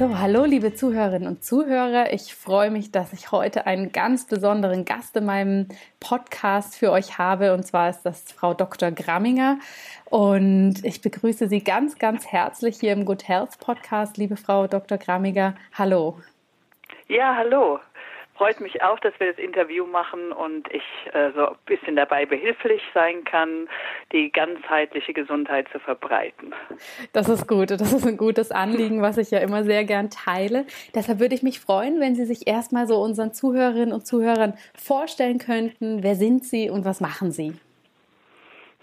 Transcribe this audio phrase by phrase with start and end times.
[0.00, 2.10] So, hallo liebe Zuhörerinnen und Zuhörer.
[2.14, 5.68] Ich freue mich, dass ich heute einen ganz besonderen Gast in meinem
[6.00, 7.52] Podcast für euch habe.
[7.52, 8.92] Und zwar ist das Frau Dr.
[8.92, 9.58] Gramminger.
[10.06, 14.96] Und ich begrüße Sie ganz, ganz herzlich hier im Good Health Podcast, liebe Frau Dr.
[14.96, 15.54] Gramminger.
[15.74, 16.18] Hallo.
[17.06, 17.78] Ja, hallo
[18.40, 22.24] freut mich auch, dass wir das Interview machen und ich äh, so ein bisschen dabei
[22.24, 23.68] behilflich sein kann,
[24.12, 26.54] die ganzheitliche Gesundheit zu verbreiten.
[27.12, 27.70] Das ist gut.
[27.70, 30.64] Das ist ein gutes Anliegen, was ich ja immer sehr gern teile.
[30.94, 35.36] Deshalb würde ich mich freuen, wenn Sie sich erstmal so unseren Zuhörerinnen und Zuhörern vorstellen
[35.36, 36.02] könnten.
[36.02, 37.52] Wer sind Sie und was machen Sie?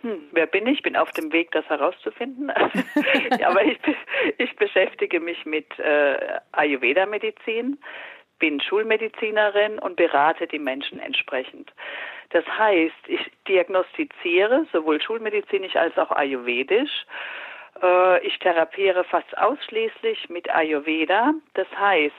[0.04, 0.84] Hm, wer bin ich?
[0.84, 2.52] Bin auf dem Weg, das herauszufinden.
[3.44, 3.80] Aber ich,
[4.38, 7.80] ich beschäftige mich mit äh, Ayurveda-Medizin
[8.40, 11.72] bin Schulmedizinerin und berate die Menschen entsprechend.
[12.30, 17.06] Das heißt, ich diagnostiziere sowohl schulmedizinisch als auch ayurvedisch.
[17.82, 21.34] Äh, ich therapiere fast ausschließlich mit Ayurveda.
[21.54, 22.16] Das heißt,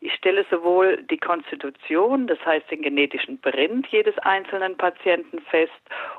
[0.00, 5.72] ich stelle sowohl die Konstitution, das heißt den genetischen Print jedes einzelnen Patienten fest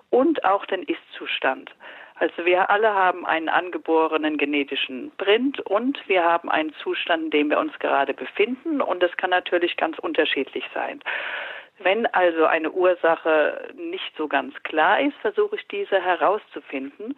[0.09, 1.71] und auch den Ist-Zustand.
[2.19, 7.49] Also wir alle haben einen angeborenen genetischen Print und wir haben einen Zustand, in dem
[7.51, 10.99] wir uns gerade befinden und das kann natürlich ganz unterschiedlich sein.
[11.79, 17.15] Wenn also eine Ursache nicht so ganz klar ist, versuche ich diese herauszufinden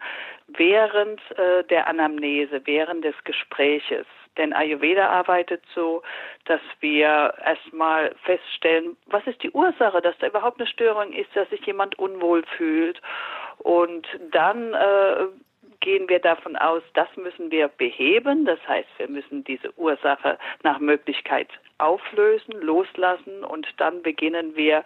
[0.48, 4.06] während äh, der Anamnese, während des Gespräches.
[4.38, 6.02] Denn Ayurveda arbeitet so,
[6.44, 11.48] dass wir erstmal feststellen, was ist die Ursache, dass da überhaupt eine Störung ist, dass
[11.50, 13.00] sich jemand unwohl fühlt.
[13.58, 15.26] Und dann äh,
[15.80, 18.44] gehen wir davon aus, das müssen wir beheben.
[18.44, 21.48] Das heißt, wir müssen diese Ursache nach Möglichkeit
[21.78, 24.84] auflösen, loslassen und dann beginnen wir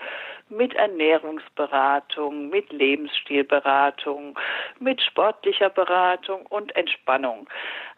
[0.49, 4.38] mit Ernährungsberatung, mit Lebensstilberatung,
[4.78, 7.49] mit sportlicher Beratung und Entspannung.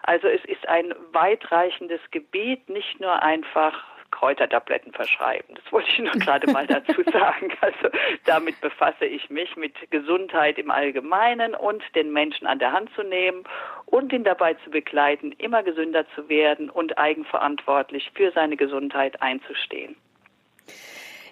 [0.03, 5.55] Also es ist ein weitreichendes Gebiet, nicht nur einfach Kräutertabletten verschreiben.
[5.55, 7.53] Das wollte ich nur gerade mal dazu sagen.
[7.61, 7.89] Also
[8.25, 13.03] damit befasse ich mich mit Gesundheit im Allgemeinen und den Menschen an der Hand zu
[13.03, 13.45] nehmen
[13.87, 19.97] und ihn dabei zu begleiten, immer gesünder zu werden und eigenverantwortlich für seine Gesundheit einzustehen.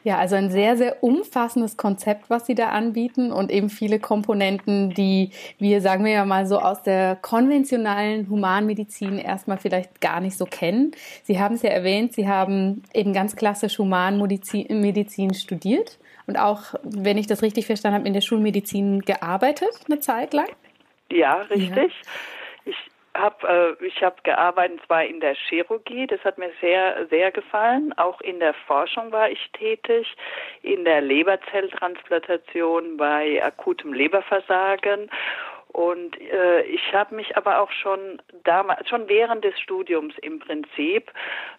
[0.05, 4.91] Ja, also ein sehr, sehr umfassendes Konzept, was Sie da anbieten und eben viele Komponenten,
[4.91, 10.37] die wir, sagen wir ja mal so, aus der konventionellen Humanmedizin erstmal vielleicht gar nicht
[10.37, 10.93] so kennen.
[11.23, 17.17] Sie haben es ja erwähnt, Sie haben eben ganz klassisch Humanmedizin studiert und auch, wenn
[17.17, 20.49] ich das richtig verstanden habe, in der Schulmedizin gearbeitet eine Zeit lang.
[21.11, 21.77] Ja, richtig.
[21.77, 22.11] Ja
[23.15, 27.93] hab, äh, ich habe gearbeitet zwar in der Chirurgie, das hat mir sehr sehr gefallen.
[27.97, 30.17] Auch in der Forschung war ich tätig,
[30.63, 35.11] in der Leberzelltransplantation bei akutem Leberversagen
[35.75, 41.11] und äh, ich habe mich aber auch schon damals, schon während des Studiums im Prinzip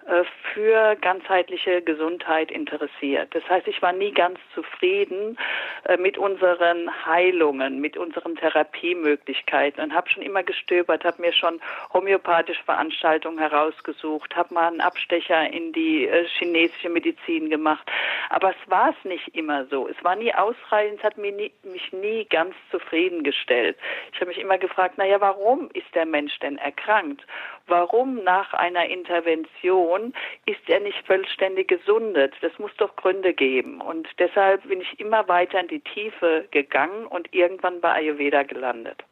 [0.08, 3.36] äh, für ganzheitliche Gesundheit interessiert.
[3.36, 5.38] Das heißt, ich war nie ganz zufrieden
[5.84, 11.60] äh, mit unseren Heilungen, mit unseren Therapiemöglichkeiten und habe schon immer gestöbert, habe mir schon
[11.92, 17.86] homöopathische Veranstaltungen herausgesucht, habe mal einen Abstecher in die äh, chinesische Medizin gemacht.
[18.30, 19.90] Aber es war es nicht immer so.
[19.90, 23.76] Es war nie ausreichend, es hat mich nie, mich nie ganz zufriedengestellt.
[24.14, 27.26] Ich habe mich immer gefragt, naja, warum ist der Mensch denn erkrankt?
[27.68, 30.14] Warum nach einer Intervention
[30.46, 32.34] ist er nicht vollständig gesundet?
[32.42, 33.82] Das muss doch Gründe geben.
[33.82, 39.04] Und deshalb bin ich immer weiter in die Tiefe gegangen und irgendwann bei Ayurveda gelandet.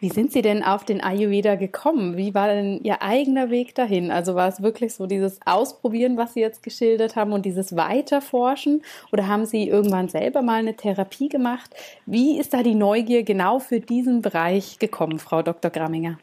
[0.00, 2.16] Wie sind Sie denn auf den Ayurveda gekommen?
[2.16, 4.10] Wie war denn Ihr eigener Weg dahin?
[4.10, 8.82] Also war es wirklich so dieses Ausprobieren, was Sie jetzt geschildert haben und dieses Weiterforschen?
[9.12, 11.68] Oder haben Sie irgendwann selber mal eine Therapie gemacht?
[12.06, 15.70] Wie ist da die Neugier genau für diesen Bereich gekommen, Frau Dr.
[15.70, 16.18] Gramminger?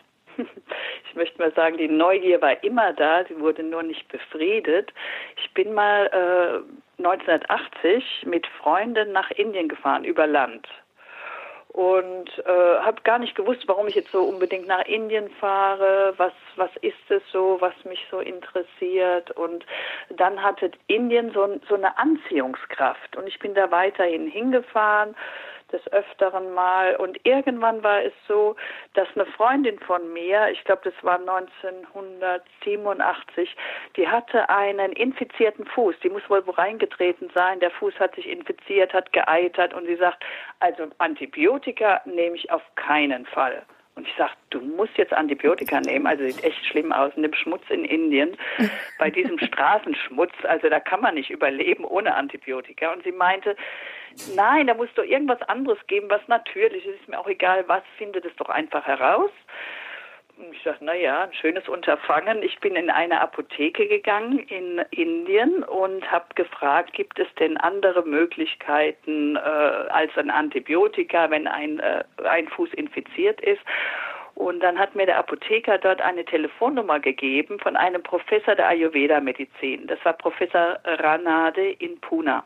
[1.10, 4.94] Ich möchte mal sagen, die Neugier war immer da, sie wurde nur nicht befriedet.
[5.44, 10.68] Ich bin mal äh, 1980 mit Freunden nach Indien gefahren, über Land
[11.78, 16.34] und äh, habe gar nicht gewusst, warum ich jetzt so unbedingt nach Indien fahre, was
[16.56, 19.30] was ist es so, was mich so interessiert.
[19.30, 19.64] Und
[20.10, 23.16] dann hatte Indien so, so eine Anziehungskraft.
[23.16, 25.16] Und ich bin da weiterhin hingefahren
[25.72, 26.96] des Öfteren mal.
[26.96, 28.56] Und irgendwann war es so,
[28.94, 33.56] dass eine Freundin von mir, ich glaube, das war 1987,
[33.96, 35.96] die hatte einen infizierten Fuß.
[36.04, 37.60] Die muss wohl wo reingetreten sein.
[37.60, 40.24] Der Fuß hat sich infiziert, hat geeitert und sie sagt,
[40.60, 43.64] also Antibiotika nehme ich auf keinen Fall.
[43.98, 47.34] Und ich sage, du musst jetzt Antibiotika nehmen, also sieht echt schlimm aus, in dem
[47.34, 48.38] Schmutz in Indien,
[49.00, 52.94] bei diesem Straßenschmutz, also da kann man nicht überleben ohne Antibiotika.
[52.94, 53.56] Und sie meinte,
[54.36, 57.84] nein, da muss doch irgendwas anderes geben, was natürlich ist, ist mir auch egal, was,
[57.98, 59.32] findet es doch einfach heraus.
[60.52, 62.44] Ich sage, naja, ein schönes Unterfangen.
[62.44, 68.04] Ich bin in eine Apotheke gegangen in Indien und habe gefragt, gibt es denn andere
[68.04, 73.62] Möglichkeiten äh, als ein Antibiotika, wenn ein, äh, ein Fuß infiziert ist?
[74.36, 79.88] Und dann hat mir der Apotheker dort eine Telefonnummer gegeben von einem Professor der Ayurveda-Medizin.
[79.88, 82.44] Das war Professor Ranade in Pune.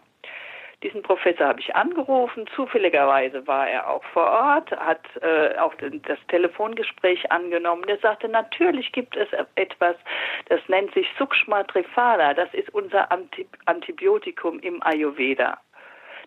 [0.83, 2.48] Diesen Professor habe ich angerufen.
[2.56, 7.83] Zufälligerweise war er auch vor Ort, hat äh, auch das Telefongespräch angenommen.
[7.88, 9.95] Der sagte, natürlich gibt es etwas,
[10.50, 12.33] das nennt sich Sukshma Triphala.
[12.33, 13.10] Das ist unser
[13.66, 15.60] Antibiotikum im Ayurveda.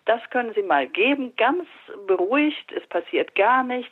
[0.05, 1.67] Das können Sie mal geben, ganz
[2.07, 2.71] beruhigt.
[2.71, 3.91] Es passiert gar nichts.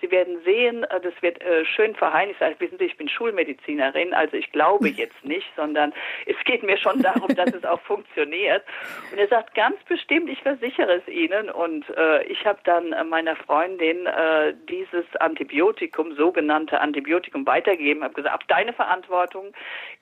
[0.00, 2.40] Sie werden sehen, äh, das wird äh, schön verheiligt.
[2.42, 5.92] Also, wissen Sie, ich bin Schulmedizinerin, also ich glaube jetzt nicht, sondern
[6.26, 8.64] es geht mir schon darum, dass es auch funktioniert.
[9.10, 11.50] Und er sagt ganz bestimmt, ich versichere es Ihnen.
[11.50, 18.14] Und äh, ich habe dann äh, meiner Freundin äh, dieses Antibiotikum, sogenannte Antibiotikum, weitergegeben, habe
[18.14, 19.52] gesagt, ab deine Verantwortung,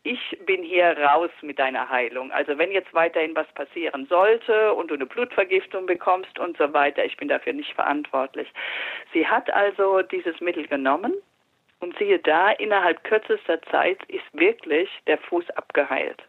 [0.02, 2.32] ich bin hier raus mit deiner Heilung.
[2.32, 7.04] Also wenn jetzt weiterhin was passieren sollte und du eine Blutvergiftung bekommst und so weiter,
[7.04, 8.48] ich bin dafür nicht verantwortlich.
[9.12, 9.69] Sie hat also
[10.12, 11.14] dieses Mittel genommen
[11.80, 16.22] und siehe da, innerhalb kürzester Zeit ist wirklich der Fuß abgeheilt.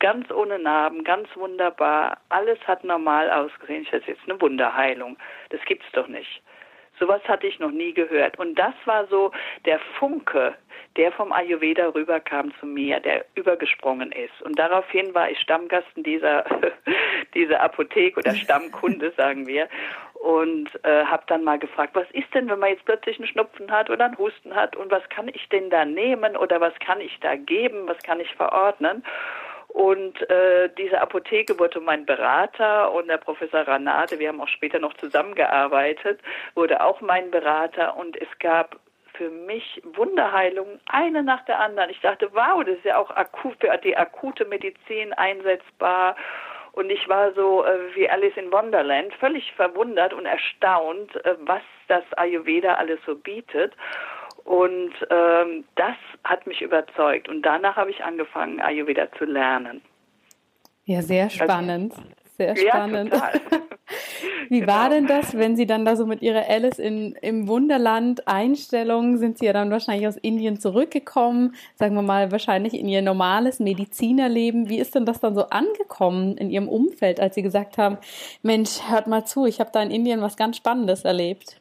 [0.00, 2.18] Ganz ohne Narben, ganz wunderbar.
[2.28, 3.82] Alles hat normal ausgesehen.
[3.82, 5.16] Ich das jetzt eine Wunderheilung.
[5.50, 6.42] Das gibt's doch nicht.
[6.98, 8.38] Sowas hatte ich noch nie gehört.
[8.38, 9.32] Und das war so
[9.64, 10.54] der Funke,
[10.96, 14.42] der vom Ayurveda rüberkam zu mir, der übergesprungen ist.
[14.42, 16.44] Und daraufhin war ich Stammgast dieser,
[17.34, 19.68] dieser Apotheke oder Stammkunde, sagen wir.
[20.24, 23.70] Und äh, habe dann mal gefragt, was ist denn, wenn man jetzt plötzlich einen Schnupfen
[23.70, 26.98] hat oder einen Husten hat und was kann ich denn da nehmen oder was kann
[26.98, 29.04] ich da geben, was kann ich verordnen?
[29.68, 34.78] Und äh, diese Apotheke wurde mein Berater und der Professor Ranate, wir haben auch später
[34.78, 36.20] noch zusammengearbeitet,
[36.54, 38.80] wurde auch mein Berater und es gab
[39.12, 41.90] für mich Wunderheilungen, eine nach der anderen.
[41.90, 46.16] Ich dachte, wow, das ist ja auch akut, für die akute Medizin einsetzbar.
[46.74, 51.62] Und ich war so äh, wie Alice in Wonderland, völlig verwundert und erstaunt, äh, was
[51.86, 53.72] das Ayurveda alles so bietet.
[54.44, 57.28] Und ähm, das hat mich überzeugt.
[57.28, 59.82] Und danach habe ich angefangen, Ayurveda zu lernen.
[60.84, 61.94] Ja, sehr also, spannend.
[62.36, 63.14] Sehr spannend.
[63.14, 63.30] Ja,
[64.48, 64.72] Wie genau.
[64.72, 69.16] war denn das, wenn Sie dann da so mit Ihrer Alice in, im Wunderland Einstellung,
[69.16, 73.60] sind Sie ja dann wahrscheinlich aus Indien zurückgekommen, sagen wir mal wahrscheinlich in Ihr normales
[73.60, 74.68] Medizinerleben.
[74.68, 77.98] Wie ist denn das dann so angekommen in Ihrem Umfeld, als Sie gesagt haben,
[78.42, 81.60] Mensch, hört mal zu, ich habe da in Indien was ganz Spannendes erlebt?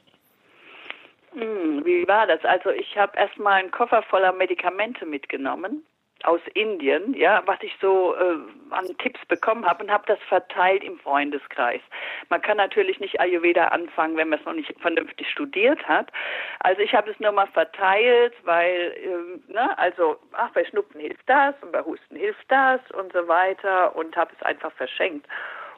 [1.34, 2.44] Hm, wie war das?
[2.46, 5.84] Also ich habe erstmal einen Koffer voller Medikamente mitgenommen
[6.24, 8.38] aus Indien, ja, was ich so äh,
[8.72, 11.82] an Tipps bekommen habe und habe das verteilt im Freundeskreis.
[12.30, 16.12] Man kann natürlich nicht Ayurveda anfangen, wenn man es noch nicht vernünftig studiert hat.
[16.60, 21.28] Also ich habe es nur mal verteilt, weil, äh, ne, also, ach, bei Schnupfen hilft
[21.28, 25.28] das und bei Husten hilft das und so weiter und habe es einfach verschenkt.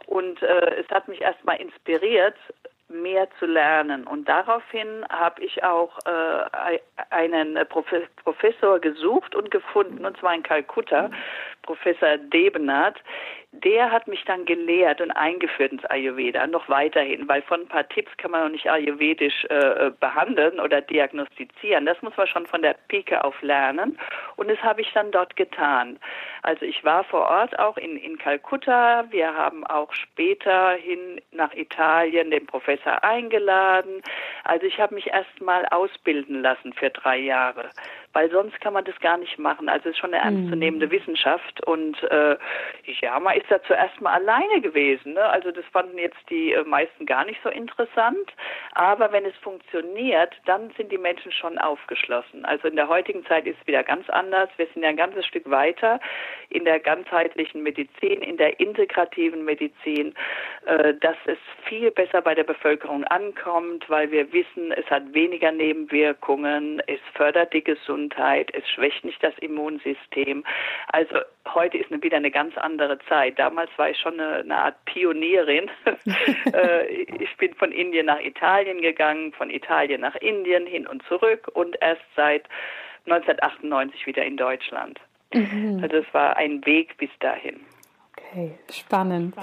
[0.05, 2.35] Und äh, es hat mich erstmal inspiriert,
[2.87, 4.05] mehr zu lernen.
[4.05, 7.57] Und daraufhin habe ich auch äh, einen
[8.23, 11.09] Professor gesucht und gefunden, und zwar in Kalkutta,
[11.63, 12.95] Professor Debenat,
[13.63, 17.87] der hat mich dann gelehrt und eingeführt ins Ayurveda, noch weiterhin, weil von ein paar
[17.87, 21.85] Tipps kann man noch nicht ayurvedisch äh, behandeln oder diagnostizieren.
[21.85, 23.97] Das muss man schon von der Pike auf lernen.
[24.35, 25.99] Und das habe ich dann dort getan.
[26.41, 29.05] Also ich war vor Ort auch in, in Kalkutta.
[29.09, 34.01] Wir haben auch später hin nach Italien den Professor eingeladen.
[34.43, 37.69] Also ich habe mich erst mal ausbilden lassen für drei Jahre
[38.15, 39.67] weil sonst kann man das gar nicht machen.
[39.67, 40.37] Also es ist schon eine mhm.
[40.37, 42.37] ernstzunehmende Wissenschaft und äh,
[43.01, 45.13] ja, man ist da zuerst mal alleine gewesen.
[45.13, 45.21] Ne?
[45.21, 48.31] Also das fanden jetzt die äh, meisten gar nicht so interessant,
[48.71, 52.45] aber wenn es funktioniert, dann sind die Menschen schon aufgeschlossen.
[52.45, 54.49] Also in der heutigen Zeit ist es wieder ganz anders.
[54.55, 55.99] Wir sind ja ein ganzes Stück weiter
[56.49, 60.13] in der ganzheitlichen Medizin, in der integrativen Medizin,
[60.65, 65.51] äh, dass es viel besser bei der Bevölkerung ankommt, weil wir wissen, es hat weniger
[65.51, 70.43] Nebenwirkungen, es fördert die Gesundheit Gesundheit, es schwächt nicht das Immunsystem.
[70.91, 71.15] Also
[71.53, 73.39] heute ist wieder eine ganz andere Zeit.
[73.39, 75.69] Damals war ich schon eine, eine Art Pionierin.
[76.53, 81.49] Äh, ich bin von Indien nach Italien gegangen, von Italien nach Indien hin und zurück
[81.53, 82.43] und erst seit
[83.05, 84.99] 1998 wieder in Deutschland.
[85.33, 85.79] Mhm.
[85.81, 87.59] Also es war ein Weg bis dahin.
[88.11, 89.35] Okay, spannend.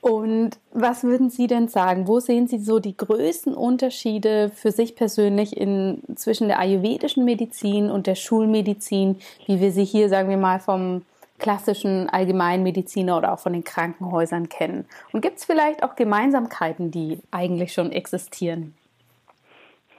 [0.00, 2.06] Und was würden Sie denn sagen?
[2.06, 7.90] Wo sehen Sie so die größten Unterschiede für sich persönlich in, zwischen der ayurvedischen Medizin
[7.90, 11.04] und der Schulmedizin, wie wir sie hier, sagen wir mal, vom
[11.38, 14.86] klassischen Allgemeinmediziner oder auch von den Krankenhäusern kennen?
[15.12, 18.74] Und gibt es vielleicht auch Gemeinsamkeiten, die eigentlich schon existieren?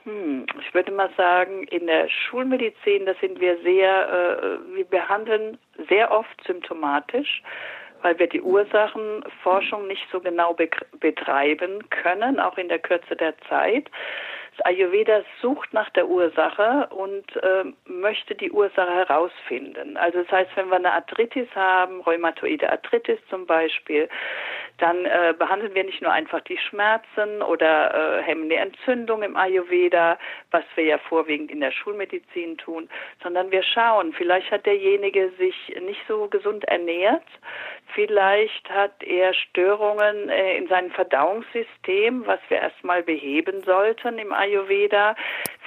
[0.04, 5.58] Hm, ich würde mal sagen, in der Schulmedizin, da sind wir sehr, äh, wir behandeln
[5.88, 7.42] sehr oft symptomatisch,
[8.02, 10.56] weil wir die Ursachenforschung nicht so genau
[11.00, 13.90] betreiben können, auch in der Kürze der Zeit.
[14.64, 19.96] Ayurveda sucht nach der Ursache und äh, möchte die Ursache herausfinden.
[19.96, 24.08] Also das heißt, wenn wir eine Arthritis haben, rheumatoide Arthritis zum Beispiel,
[24.78, 29.36] dann äh, behandeln wir nicht nur einfach die Schmerzen oder äh, hemmen die Entzündung im
[29.36, 30.18] Ayurveda,
[30.50, 32.88] was wir ja vorwiegend in der Schulmedizin tun,
[33.22, 37.26] sondern wir schauen, vielleicht hat derjenige sich nicht so gesund ernährt,
[37.94, 45.16] vielleicht hat er Störungen äh, in seinem Verdauungssystem, was wir erstmal beheben sollten im Ayurveda.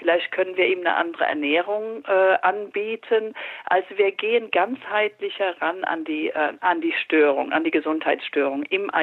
[0.01, 3.35] Vielleicht können wir ihm eine andere Ernährung äh, anbieten.
[3.65, 8.91] Also wir gehen ganzheitlicher ran an die, äh, an die Störung, an die Gesundheitsstörung im
[8.91, 9.00] Ayurveda.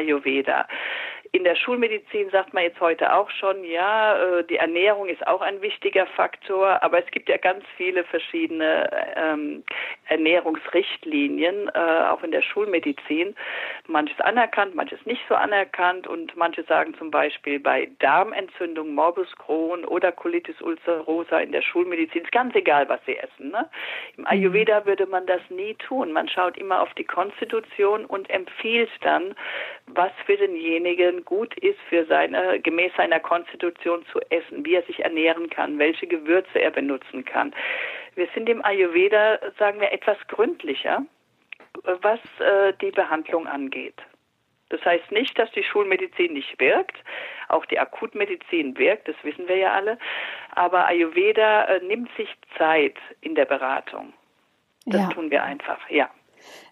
[1.32, 5.42] In der Schulmedizin sagt man jetzt heute auch schon, ja, äh, die Ernährung ist auch
[5.42, 9.62] ein wichtiger Faktor, aber es gibt ja ganz viele verschiedene ähm,
[10.06, 11.78] Ernährungsrichtlinien, äh,
[12.08, 13.34] auch in der Schulmedizin.
[13.86, 19.84] Manches anerkannt, manches nicht so anerkannt und manche sagen zum Beispiel bei Darmentzündung, Morbus Crohn
[19.84, 23.50] oder Colitis ulcerosa in der Schulmedizin, ist ganz egal, was sie essen.
[23.50, 23.68] Ne?
[24.16, 24.28] Im mhm.
[24.28, 26.12] Ayurveda würde man das nie tun.
[26.12, 29.34] Man schaut immer auf die Konstitution und empfiehlt dann,
[29.94, 35.00] was für denjenigen gut ist, für seine, gemäß seiner Konstitution zu essen, wie er sich
[35.00, 37.54] ernähren kann, welche Gewürze er benutzen kann.
[38.14, 41.04] Wir sind im Ayurveda, sagen wir, etwas gründlicher,
[41.84, 44.00] was äh, die Behandlung angeht.
[44.70, 46.96] Das heißt nicht, dass die Schulmedizin nicht wirkt.
[47.48, 49.98] Auch die Akutmedizin wirkt, das wissen wir ja alle.
[50.54, 52.28] Aber Ayurveda äh, nimmt sich
[52.58, 54.12] Zeit in der Beratung.
[54.84, 55.08] Das ja.
[55.08, 56.10] tun wir einfach, ja.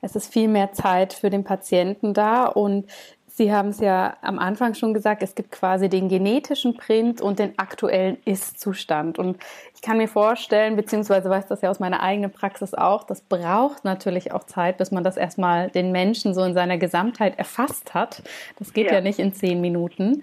[0.01, 2.91] Es ist viel mehr Zeit für den Patienten da und
[3.39, 7.39] Sie haben es ja am Anfang schon gesagt, es gibt quasi den genetischen Print und
[7.39, 9.19] den aktuellen Ist-Zustand.
[9.19, 9.37] Und
[9.75, 13.85] ich kann mir vorstellen, beziehungsweise weiß das ja aus meiner eigenen Praxis auch, das braucht
[13.85, 18.23] natürlich auch Zeit, bis man das erstmal den Menschen so in seiner Gesamtheit erfasst hat.
[18.59, 20.23] Das geht ja, ja nicht in zehn Minuten.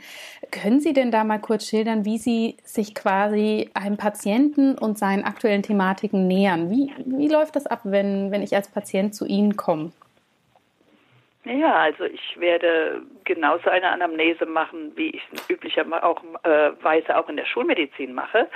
[0.49, 5.23] Können Sie denn da mal kurz schildern, wie Sie sich quasi einem Patienten und seinen
[5.23, 6.71] aktuellen Thematiken nähern?
[6.71, 9.91] Wie, wie läuft das ab, wenn, wenn ich als Patient zu Ihnen komme?
[11.45, 17.27] Ja, also ich werde genauso eine Anamnese machen, wie ich es üblicherweise auch, äh, auch
[17.27, 18.49] in der Schulmedizin mache.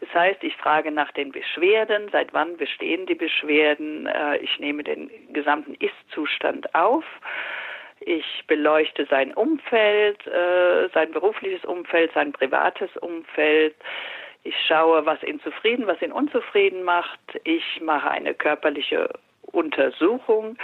[0.00, 4.06] Das heißt, ich frage nach den Beschwerden, seit wann bestehen die Beschwerden.
[4.06, 7.04] Äh, ich nehme den gesamten Ist-Zustand auf.
[8.00, 13.74] Ich beleuchte sein Umfeld, äh, sein berufliches Umfeld, sein privates Umfeld.
[14.44, 17.20] Ich schaue, was ihn zufrieden, was ihn unzufrieden macht.
[17.44, 19.10] Ich mache eine körperliche
[19.52, 20.56] Untersuchung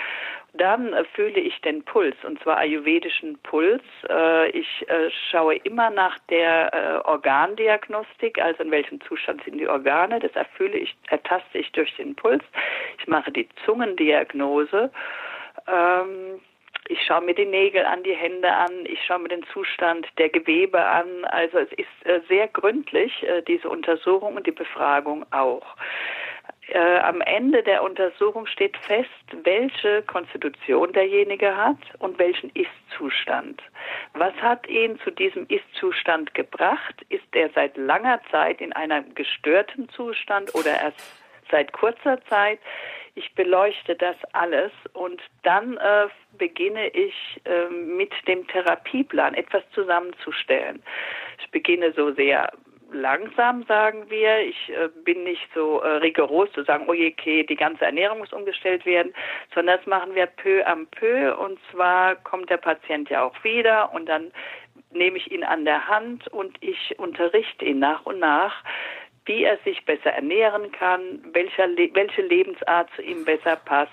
[0.56, 3.82] dann äh, fühle ich den Puls, und zwar ayurvedischen Puls.
[4.08, 10.20] Äh, ich äh, schaue immer nach der Organdiagnostik, also in welchem Zustand sind die Organe.
[10.20, 12.42] Das erfülle ich, ertaste ich durch den Puls.
[12.98, 14.90] Ich mache die Zungendiagnose.
[15.68, 16.40] Ähm,
[16.88, 20.28] ich schaue mir die Nägel an, die Hände an, ich schaue mir den Zustand der
[20.28, 21.24] Gewebe an.
[21.24, 25.66] Also es ist sehr gründlich, diese Untersuchung und die Befragung auch
[26.68, 29.08] äh, am Ende der Untersuchung steht fest,
[29.44, 33.62] welche Konstitution derjenige hat und welchen Ist-Zustand.
[34.14, 36.94] Was hat ihn zu diesem Ist-Zustand gebracht?
[37.08, 41.00] Ist er seit langer Zeit in einem gestörten Zustand oder erst
[41.50, 42.58] seit kurzer Zeit?
[43.14, 50.82] Ich beleuchte das alles und dann äh, beginne ich äh, mit dem Therapieplan etwas zusammenzustellen.
[51.38, 52.52] Ich beginne so sehr
[52.92, 54.40] langsam, sagen wir.
[54.40, 58.18] Ich äh, bin nicht so äh, rigoros zu sagen, oh je, okay, die ganze Ernährung
[58.18, 59.12] muss umgestellt werden,
[59.54, 61.36] sondern das machen wir peu à peu.
[61.36, 64.32] Und zwar kommt der Patient ja auch wieder und dann
[64.92, 68.64] nehme ich ihn an der Hand und ich unterrichte ihn nach und nach,
[69.26, 73.92] wie er sich besser ernähren kann, welcher, welche Lebensart zu ihm besser passt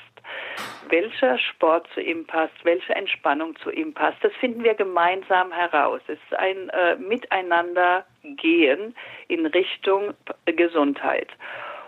[0.89, 4.17] welcher Sport zu ihm passt, welche Entspannung zu ihm passt.
[4.23, 6.01] Das finden wir gemeinsam heraus.
[6.07, 8.95] Es ist ein äh, Miteinander gehen
[9.27, 10.13] in Richtung
[10.45, 11.29] Gesundheit.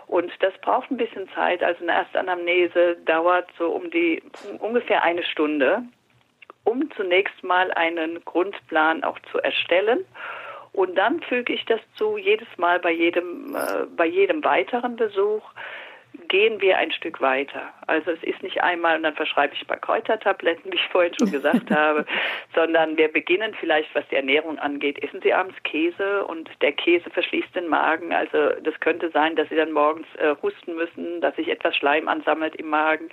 [0.06, 1.62] Und das braucht ein bisschen Zeit.
[1.62, 4.22] Also eine Erstanamnese dauert so um die
[4.60, 5.82] ungefähr eine Stunde,
[6.64, 10.04] um zunächst mal einen Grundplan auch zu erstellen.
[10.72, 15.42] Und dann füge ich das zu jedes Mal bei jedem, äh, bei jedem weiteren Besuch
[16.28, 17.72] gehen wir ein Stück weiter.
[17.86, 21.14] Also es ist nicht einmal und dann verschreibe ich ein paar Kräutertabletten, wie ich vorhin
[21.18, 22.04] schon gesagt habe,
[22.54, 27.08] sondern wir beginnen vielleicht, was die Ernährung angeht, essen Sie abends Käse und der Käse
[27.10, 28.12] verschließt den Magen.
[28.12, 32.08] Also das könnte sein, dass Sie dann morgens äh, husten müssen, dass sich etwas Schleim
[32.08, 33.08] ansammelt im Magen,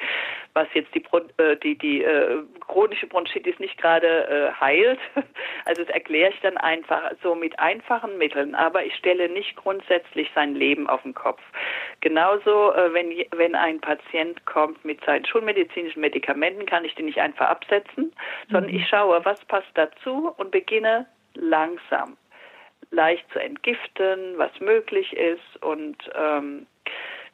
[0.54, 1.04] was jetzt die,
[1.38, 5.00] äh, die, die äh, chronische Bronchitis nicht gerade äh, heilt.
[5.66, 10.30] Also das erkläre ich dann einfach so mit einfachen Mitteln, aber ich stelle nicht grundsätzlich
[10.36, 11.42] sein Leben auf den Kopf.
[12.02, 17.20] Genauso, äh, wenn, wenn ein Patient kommt mit seinen schulmedizinischen Medikamenten, kann ich die nicht
[17.20, 18.14] einfach absetzen,
[18.50, 18.78] sondern mhm.
[18.78, 22.18] ich schaue, was passt dazu und beginne langsam,
[22.92, 26.68] leicht zu entgiften, was möglich ist und ähm,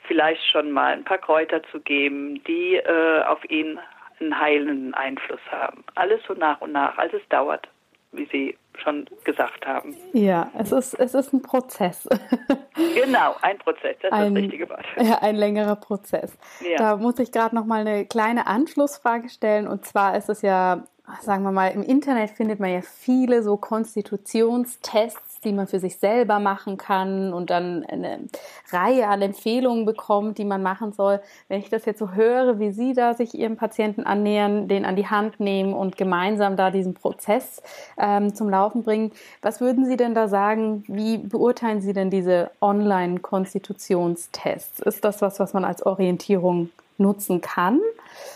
[0.08, 3.80] vielleicht schon mal ein paar Kräuter zu geben, die äh, auf ihn
[4.20, 5.84] einen heilenden Einfluss haben.
[5.96, 6.98] Alles so nach und nach.
[6.98, 7.68] Also es dauert,
[8.12, 9.96] wie Sie schon gesagt haben.
[10.14, 12.08] Ja, es ist, es ist ein Prozess.
[12.96, 14.86] genau, ein Prozess, das ein, ist das richtige Wort.
[15.02, 16.38] Ja, ein längerer Prozess.
[16.62, 16.78] Ja.
[16.78, 19.68] Da muss ich gerade noch mal eine kleine Anschlussfrage stellen.
[19.68, 20.84] Und zwar ist es ja
[21.22, 25.98] sagen wir mal, im Internet findet man ja viele so Konstitutionstests, die man für sich
[25.98, 28.28] selber machen kann und dann eine
[28.72, 31.20] Reihe an Empfehlungen bekommt, die man machen soll.
[31.48, 34.96] Wenn ich das jetzt so höre, wie Sie da sich Ihrem Patienten annähern, den an
[34.96, 37.62] die Hand nehmen und gemeinsam da diesen Prozess
[37.98, 40.84] ähm, zum Laufen bringen, was würden Sie denn da sagen?
[40.88, 44.82] Wie beurteilen Sie denn diese Online-Konstitutionstests?
[44.82, 47.80] Ist das was, was man als Orientierung nutzen kann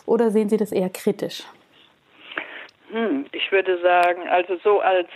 [0.06, 1.44] oder sehen Sie das eher kritisch?
[2.92, 5.10] Hm, ich würde sagen, also so als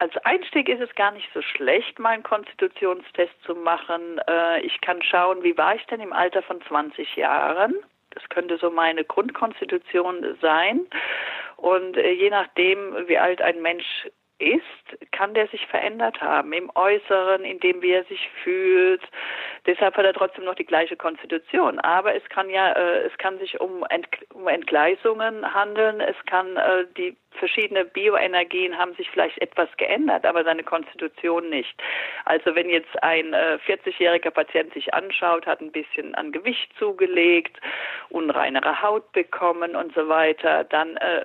[0.00, 4.18] als Einstieg ist es gar nicht so schlecht, meinen Konstitutionstest zu machen.
[4.26, 7.74] Äh, ich kann schauen, wie war ich denn im Alter von 20 Jahren?
[8.10, 10.86] Das könnte so meine Grundkonstitution sein.
[11.56, 14.08] Und äh, je nachdem, wie alt ein Mensch
[14.40, 19.02] ist, kann der sich verändert haben im Äußeren, in dem wie er sich fühlt.
[19.66, 21.78] Deshalb hat er trotzdem noch die gleiche Konstitution.
[21.80, 26.00] Aber es kann ja, äh, es kann sich um, Ent um Entgleisungen handeln.
[26.00, 31.80] Es kann äh, die verschiedene Bioenergien haben sich vielleicht etwas geändert, aber seine Konstitution nicht.
[32.24, 37.58] Also wenn jetzt ein äh, 40-jähriger Patient sich anschaut, hat ein bisschen an Gewicht zugelegt,
[38.08, 41.24] unreinere Haut bekommen und so weiter, dann äh,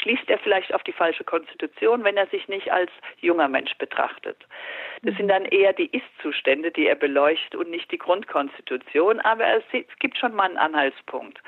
[0.00, 4.36] schließt er vielleicht auf die falsche Konstitution, wenn er sich nicht als junger Mensch betrachtet.
[5.02, 9.64] Das sind dann eher die Ist-Zustände, die er beleuchtet und nicht die Grundkonstitution, aber es
[9.98, 11.40] gibt schon mal einen Anhaltspunkt.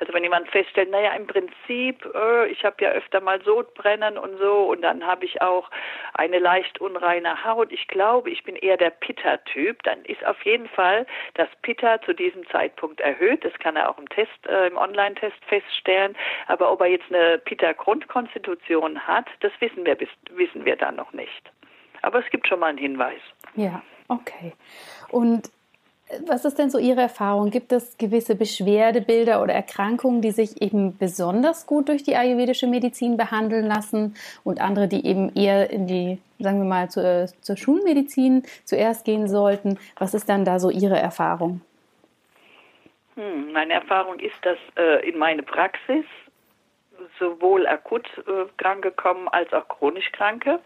[0.00, 4.38] Also wenn jemand feststellt, naja, im Prinzip, äh, ich habe ja öfter mal Sodbrennen und
[4.38, 5.70] so und dann habe ich auch
[6.14, 7.70] eine leicht unreine Haut.
[7.70, 9.82] Ich glaube, ich bin eher der Pitta-Typ.
[9.82, 13.44] Dann ist auf jeden Fall das Pitta zu diesem Zeitpunkt erhöht.
[13.44, 16.16] Das kann er auch im Test, äh, im Online-Test feststellen.
[16.46, 19.98] Aber ob er jetzt eine Pitta-Grundkonstitution hat, das wissen wir,
[20.30, 21.52] wissen wir dann noch nicht.
[22.00, 23.20] Aber es gibt schon mal einen Hinweis.
[23.54, 24.54] Ja, okay.
[25.10, 25.50] Und
[26.26, 27.50] was ist denn so Ihre Erfahrung?
[27.50, 33.16] Gibt es gewisse Beschwerdebilder oder Erkrankungen, die sich eben besonders gut durch die ayurvedische Medizin
[33.16, 38.42] behandeln lassen und andere, die eben eher in die, sagen wir mal, zur, zur Schulmedizin
[38.64, 39.78] zuerst gehen sollten?
[39.98, 41.60] Was ist dann da so Ihre Erfahrung?
[43.14, 46.04] Hm, meine Erfahrung ist, dass äh, in meine Praxis
[47.18, 50.60] sowohl akut äh, Kranke kommen als auch chronisch Kranke.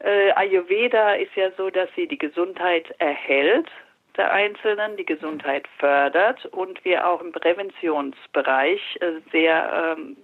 [0.00, 3.68] Äh, Ayurveda ist ja so, dass sie die Gesundheit erhält
[4.16, 10.16] der Einzelnen, die Gesundheit fördert und wir auch im Präventionsbereich äh, sehr ähm,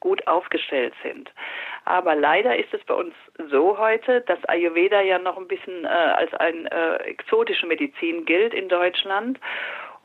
[0.00, 1.32] gut aufgestellt sind.
[1.84, 3.14] Aber leider ist es bei uns
[3.50, 8.54] so heute, dass Ayurveda ja noch ein bisschen äh, als eine äh, exotische Medizin gilt
[8.54, 9.38] in Deutschland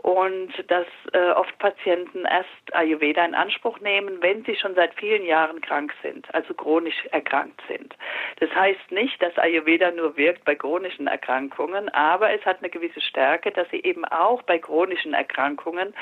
[0.01, 5.25] und dass äh, oft Patienten erst Ayurveda in Anspruch nehmen, wenn sie schon seit vielen
[5.25, 7.95] Jahren krank sind, also chronisch erkrankt sind.
[8.39, 13.01] Das heißt nicht, dass Ayurveda nur wirkt bei chronischen Erkrankungen, aber es hat eine gewisse
[13.01, 15.93] Stärke, dass sie eben auch bei chronischen Erkrankungen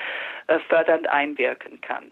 [0.46, 2.12] äh, fördernd einwirken kann.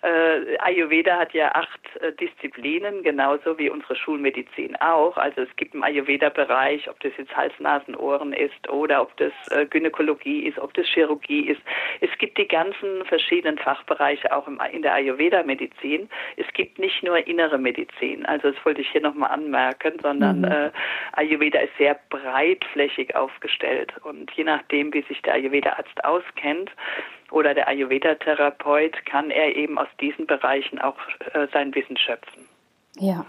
[0.00, 5.16] Äh, Ayurveda hat ja acht äh, Disziplinen, genauso wie unsere Schulmedizin auch.
[5.16, 9.32] Also es gibt im Ayurveda-Bereich, ob das jetzt Hals, Nasen, Ohren ist oder ob das
[9.50, 11.60] äh, Gynäkologie ist, ob das Chirurgie ist.
[12.00, 16.08] Es gibt die ganzen verschiedenen Fachbereiche auch im, in der Ayurveda-Medizin.
[16.36, 18.24] Es gibt nicht nur innere Medizin.
[18.26, 20.44] Also das wollte ich hier nochmal anmerken, sondern mhm.
[20.44, 20.70] äh,
[21.14, 23.92] Ayurveda ist sehr breitflächig aufgestellt.
[24.04, 26.70] Und je nachdem, wie sich der Ayurveda-Arzt auskennt,
[27.30, 30.96] oder der Ayurveda-Therapeut kann er eben aus diesen Bereichen auch
[31.32, 32.46] äh, sein Wissen schöpfen.
[32.98, 33.24] Ja.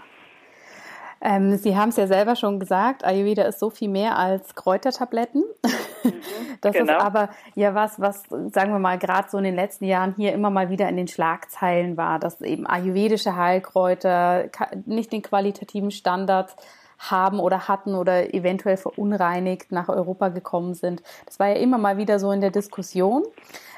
[1.22, 5.44] Ähm, Sie haben es ja selber schon gesagt, Ayurveda ist so viel mehr als Kräutertabletten.
[6.02, 6.14] Mhm,
[6.62, 6.96] das genau.
[6.96, 10.32] ist aber ja was, was, sagen wir mal, gerade so in den letzten Jahren hier
[10.32, 14.48] immer mal wieder in den Schlagzeilen war, dass eben ayurvedische Heilkräuter
[14.86, 16.56] nicht den qualitativen Standard
[16.98, 21.02] haben oder hatten oder eventuell verunreinigt nach Europa gekommen sind.
[21.26, 23.24] Das war ja immer mal wieder so in der Diskussion.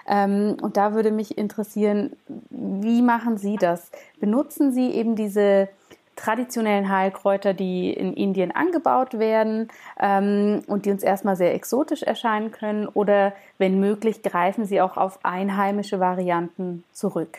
[0.06, 2.16] Ähm, und da würde mich interessieren,
[2.50, 3.90] wie machen Sie das?
[4.20, 5.68] Benutzen Sie eben diese
[6.16, 12.52] traditionellen Heilkräuter, die in Indien angebaut werden ähm, und die uns erstmal sehr exotisch erscheinen
[12.52, 17.38] können oder wenn möglich greifen sie auch auf einheimische Varianten zurück?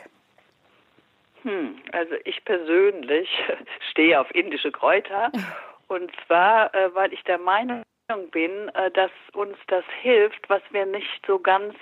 [1.44, 3.30] Hm, also ich persönlich
[3.92, 5.32] stehe auf indische Kräuter
[5.88, 7.84] und zwar, äh, weil ich der Meinung
[8.32, 11.76] bin, äh, dass uns das hilft, was wir nicht so ganz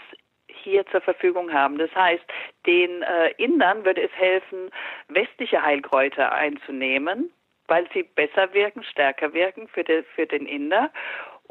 [0.63, 1.78] hier zur Verfügung haben.
[1.78, 2.24] Das heißt,
[2.65, 4.69] den äh, Indern würde es helfen,
[5.08, 7.32] westliche Heilkräuter einzunehmen,
[7.67, 10.91] weil sie besser wirken, stärker wirken für, de, für den Inder.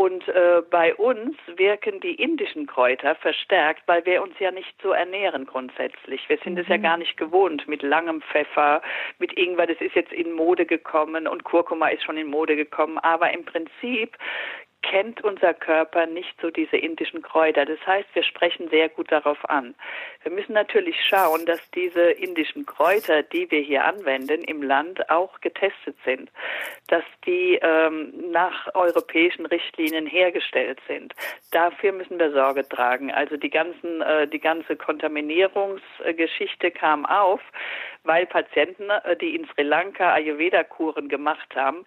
[0.00, 4.92] Und äh, bei uns wirken die indischen Kräuter verstärkt, weil wir uns ja nicht so
[4.92, 6.26] ernähren grundsätzlich.
[6.26, 6.60] Wir sind mhm.
[6.60, 6.82] es ja mhm.
[6.82, 8.80] gar nicht gewohnt mit langem Pfeffer,
[9.18, 12.96] mit Ingwer, das ist jetzt in Mode gekommen und Kurkuma ist schon in Mode gekommen.
[12.96, 14.16] Aber im Prinzip
[14.82, 17.64] kennt unser Körper nicht so diese indischen Kräuter.
[17.64, 19.74] Das heißt, wir sprechen sehr gut darauf an.
[20.22, 25.40] Wir müssen natürlich schauen, dass diese indischen Kräuter, die wir hier anwenden im Land, auch
[25.40, 26.30] getestet sind,
[26.88, 31.14] dass die ähm, nach europäischen Richtlinien hergestellt sind.
[31.50, 33.10] Dafür müssen wir Sorge tragen.
[33.10, 37.40] Also die ganzen, äh, die ganze Kontaminierungsgeschichte kam auf,
[38.04, 41.84] weil Patienten, äh, die in Sri Lanka Ayurveda-Kuren gemacht haben,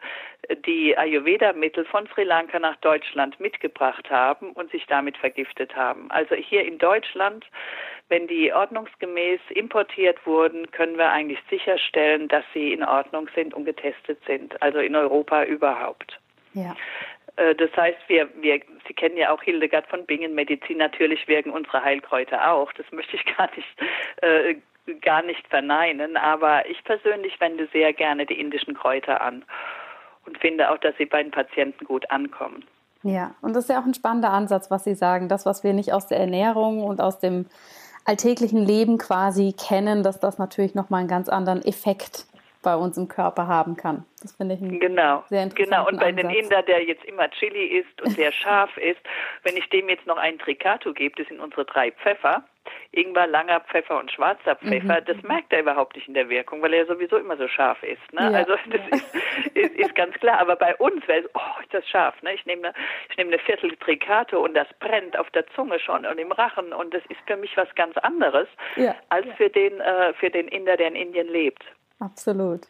[0.66, 6.12] die Ayurveda-Mittel von Sri Lanka nach Deutschland mitgebracht haben und sich damit vergiftet haben.
[6.12, 7.46] Also hier in Deutschland,
[8.10, 13.66] wenn die ordnungsgemäß importiert wurden, können wir eigentlich sicherstellen, dass sie in Ordnung sind und
[13.66, 14.62] getestet sind.
[14.62, 16.20] Also in Europa überhaupt.
[16.54, 16.76] Ja.
[17.36, 21.52] Äh, das heißt, wir, wir, Sie kennen ja auch Hildegard von Bingen, Medizin, natürlich wirken
[21.52, 22.72] unsere Heilkräuter auch.
[22.74, 23.68] Das möchte ich gar nicht,
[24.22, 24.56] äh,
[25.02, 26.18] gar nicht verneinen.
[26.18, 29.44] Aber ich persönlich wende sehr gerne die indischen Kräuter an
[30.26, 32.64] und finde auch, dass sie bei den Patienten gut ankommen.
[33.04, 35.28] Ja, und das ist ja auch ein spannender Ansatz, was Sie sagen.
[35.28, 37.48] Das, was wir nicht aus der Ernährung und aus dem
[38.06, 42.26] alltäglichen Leben quasi kennen, dass das natürlich nochmal einen ganz anderen Effekt
[42.64, 44.06] bei uns im Körper haben kann.
[44.22, 46.28] Das finde ich ein genau, sehr interessanten Genau, und bei Ansatz.
[46.28, 49.02] den Inder, der jetzt immer Chili isst und sehr scharf ist,
[49.44, 52.44] wenn ich dem jetzt noch einen Tricato gebe, das sind unsere drei Pfeffer,
[52.92, 55.06] Ingwer, langer Pfeffer und schwarzer Pfeffer, mhm.
[55.06, 58.14] das merkt er überhaupt nicht in der Wirkung, weil er sowieso immer so scharf ist.
[58.14, 58.22] Ne?
[58.22, 58.38] Ja.
[58.38, 58.98] Also das ja.
[58.98, 59.16] ist,
[59.56, 60.40] ist, ist, ganz klar.
[60.40, 62.22] Aber bei uns wäre es, oh, ist das scharf.
[62.22, 62.34] Ne?
[62.36, 62.74] Ich nehme eine,
[63.10, 66.72] ich nehme eine Viertel Tricato und das brennt auf der Zunge schon und im Rachen
[66.72, 68.96] und das ist für mich was ganz anderes ja.
[69.10, 71.64] als für den äh, für den Inder, der in Indien lebt.
[72.04, 72.62] Absolut.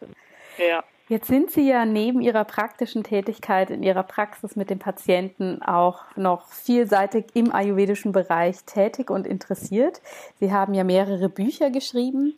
[0.58, 0.84] Ja.
[1.08, 6.04] Jetzt sind Sie ja neben Ihrer praktischen Tätigkeit in Ihrer Praxis mit den Patienten auch
[6.16, 10.00] noch vielseitig im ayurvedischen Bereich tätig und interessiert.
[10.40, 12.34] Sie haben ja mehrere Bücher geschrieben,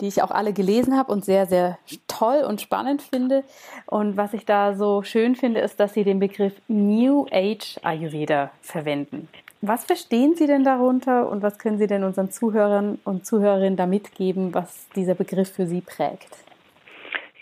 [0.00, 3.44] die ich auch alle gelesen habe und sehr, sehr toll und spannend finde.
[3.86, 8.50] Und was ich da so schön finde, ist, dass Sie den Begriff New Age Ayurveda
[8.60, 9.28] verwenden.
[9.64, 13.86] Was verstehen Sie denn darunter und was können Sie denn unseren Zuhörern und Zuhörerinnen da
[13.86, 16.36] mitgeben, was dieser Begriff für Sie prägt?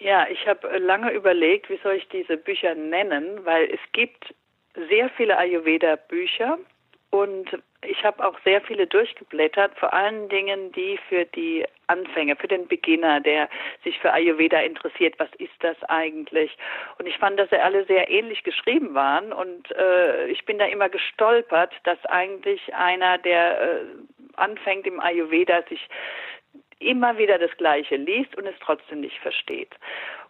[0.01, 4.35] Ja, ich habe äh, lange überlegt, wie soll ich diese Bücher nennen, weil es gibt
[4.91, 6.59] sehr viele Ayurveda-Bücher
[7.11, 12.47] und ich habe auch sehr viele durchgeblättert, vor allen Dingen die für die Anfänger, für
[12.47, 13.49] den Beginner, der
[13.83, 15.15] sich für Ayurveda interessiert.
[15.19, 16.57] Was ist das eigentlich?
[16.99, 20.67] Und ich fand, dass sie alle sehr ähnlich geschrieben waren und äh, ich bin da
[20.67, 23.85] immer gestolpert, dass eigentlich einer, der äh,
[24.37, 25.89] anfängt im Ayurveda, sich
[26.81, 29.71] immer wieder das Gleiche liest und es trotzdem nicht versteht.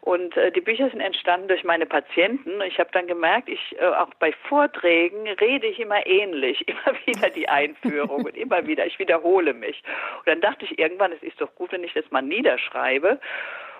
[0.00, 2.60] Und äh, die Bücher sind entstanden durch meine Patienten.
[2.62, 7.30] Ich habe dann gemerkt, ich äh, auch bei Vorträgen rede ich immer ähnlich, immer wieder
[7.30, 9.82] die Einführung und immer wieder, ich wiederhole mich.
[10.18, 13.20] Und dann dachte ich irgendwann, es ist doch gut, wenn ich das mal niederschreibe.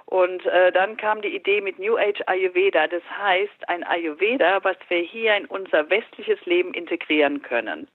[0.07, 2.89] Und äh, dann kam die Idee mit New Age Ayurveda.
[2.89, 7.87] Das heißt, ein Ayurveda, was wir hier in unser westliches Leben integrieren können.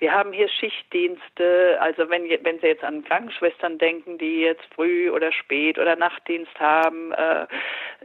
[0.00, 5.08] Wir haben hier Schichtdienste, also wenn, wenn Sie jetzt an Krankenschwestern denken, die jetzt früh
[5.08, 7.46] oder spät oder Nachtdienst haben, äh,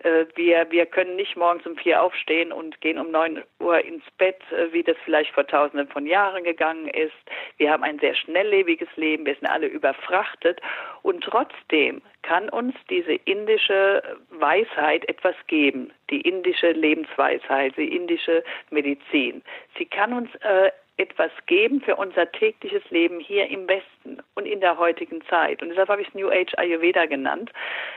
[0.04, 4.04] äh, wir, wir können nicht morgens um vier aufstehen und gehen um neun Uhr ins
[4.18, 7.16] Bett, äh, wie das vielleicht vor tausenden von Jahren gegangen ist.
[7.58, 10.62] Wir haben ein sehr schnelllebiges Leben, wir sind alle überfrachtet
[11.02, 19.42] und trotzdem kann uns diese indische Weisheit etwas geben, die indische Lebensweisheit, die indische Medizin.
[19.78, 24.60] Sie kann uns äh, etwas geben für unser tägliches Leben hier im Westen und in
[24.60, 25.62] der heutigen Zeit.
[25.62, 27.52] Und deshalb habe ich es New Age Ayurveda genannt.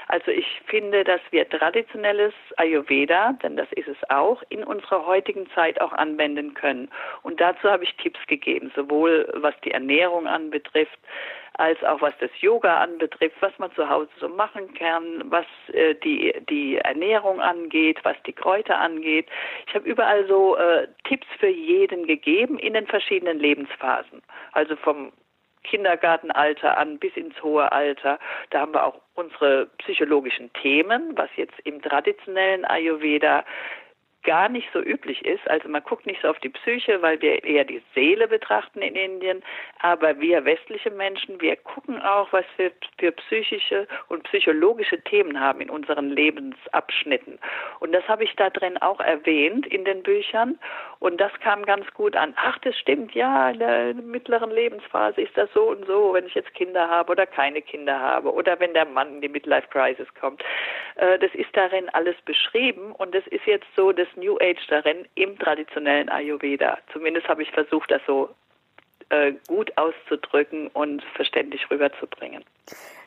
[0.06, 5.50] Also ich finde, dass wir traditionelles Ayurveda, denn das ist es auch, in unserer heutigen
[5.50, 6.88] Zeit auch anwenden können.
[7.22, 10.98] Und dazu habe ich Tipps gegeben, sowohl was die Ernährung anbetrifft,
[11.54, 15.94] als auch was das Yoga anbetrifft, was man zu Hause so machen kann, was äh,
[15.96, 19.26] die, die Ernährung angeht, was die Kräuter angeht.
[19.66, 24.22] Ich habe überall so äh, Tipps für jeden gegeben in den verschiedenen Lebensphasen.
[24.52, 25.12] Also vom
[25.64, 28.18] Kindergartenalter an bis ins hohe Alter.
[28.50, 33.44] Da haben wir auch unsere psychologischen Themen, was jetzt im traditionellen Ayurveda
[34.22, 35.48] gar nicht so üblich ist.
[35.48, 38.94] Also man guckt nicht so auf die Psyche, weil wir eher die Seele betrachten in
[38.94, 39.42] Indien.
[39.80, 45.60] Aber wir westliche Menschen, wir gucken auch, was wir für psychische und psychologische Themen haben
[45.60, 47.38] in unseren Lebensabschnitten.
[47.80, 50.58] Und das habe ich da drin auch erwähnt in den Büchern.
[51.00, 52.34] Und das kam ganz gut an.
[52.36, 56.34] Ach, das stimmt, ja, in der mittleren Lebensphase ist das so und so, wenn ich
[56.34, 60.06] jetzt Kinder habe oder keine Kinder habe oder wenn der Mann in die Midlife Crisis
[60.20, 60.42] kommt.
[60.96, 65.06] Äh, das ist darin alles beschrieben und das ist jetzt so, dass New Age darin
[65.14, 66.78] im traditionellen Ayurveda.
[66.92, 68.30] Zumindest habe ich versucht, das so
[69.08, 72.44] äh, gut auszudrücken und verständlich rüberzubringen.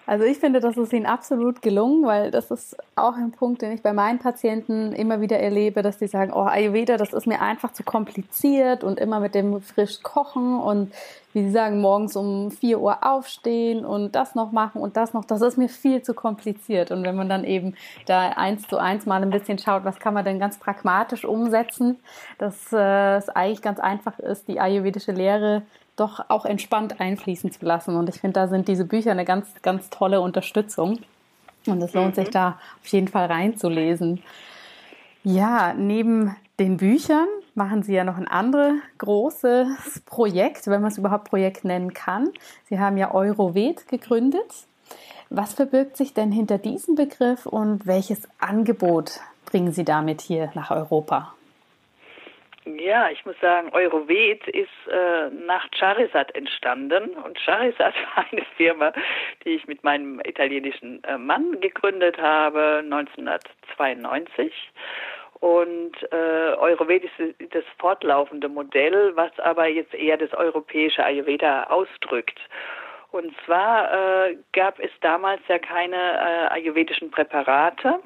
[0.08, 3.72] Also ich finde, das ist Ihnen absolut gelungen, weil das ist auch ein Punkt, den
[3.72, 7.42] ich bei meinen Patienten immer wieder erlebe, dass die sagen, oh Ayurveda, das ist mir
[7.42, 10.94] einfach zu kompliziert und immer mit dem frisch kochen und
[11.34, 15.26] wie Sie sagen, morgens um 4 Uhr aufstehen und das noch machen und das noch,
[15.26, 16.92] das ist mir viel zu kompliziert.
[16.92, 20.14] Und wenn man dann eben da eins zu eins mal ein bisschen schaut, was kann
[20.14, 22.00] man denn ganz pragmatisch umsetzen,
[22.38, 25.64] dass äh, es eigentlich ganz einfach ist, die ayurvedische Lehre
[25.96, 27.96] doch auch entspannt einfließen zu lassen.
[27.96, 31.00] Und ich finde, da sind diese Bücher eine ganz, ganz tolle Unterstützung.
[31.68, 32.22] Und es lohnt mhm.
[32.22, 34.22] sich da auf jeden Fall reinzulesen.
[35.24, 40.98] Ja, neben den Büchern machen Sie ja noch ein anderes großes Projekt, wenn man es
[40.98, 42.30] überhaupt Projekt nennen kann.
[42.70, 44.68] Sie haben ja Euroved gegründet.
[45.30, 50.72] Was verbirgt sich denn hinter diesem Begriff und welches Angebot bringen Sie damit hier nach
[50.72, 51.35] Europa?
[52.66, 57.12] Ja, ich muss sagen, Euroved ist äh, nach Charizard entstanden.
[57.12, 58.92] Und Charizard war eine Firma,
[59.44, 64.52] die ich mit meinem italienischen äh, Mann gegründet habe, 1992.
[65.42, 72.40] Und äh, Euroved ist das fortlaufende Modell, was aber jetzt eher das europäische Ayurveda ausdrückt.
[73.12, 78.00] Und zwar äh, gab es damals ja keine äh, ayurvedischen Präparate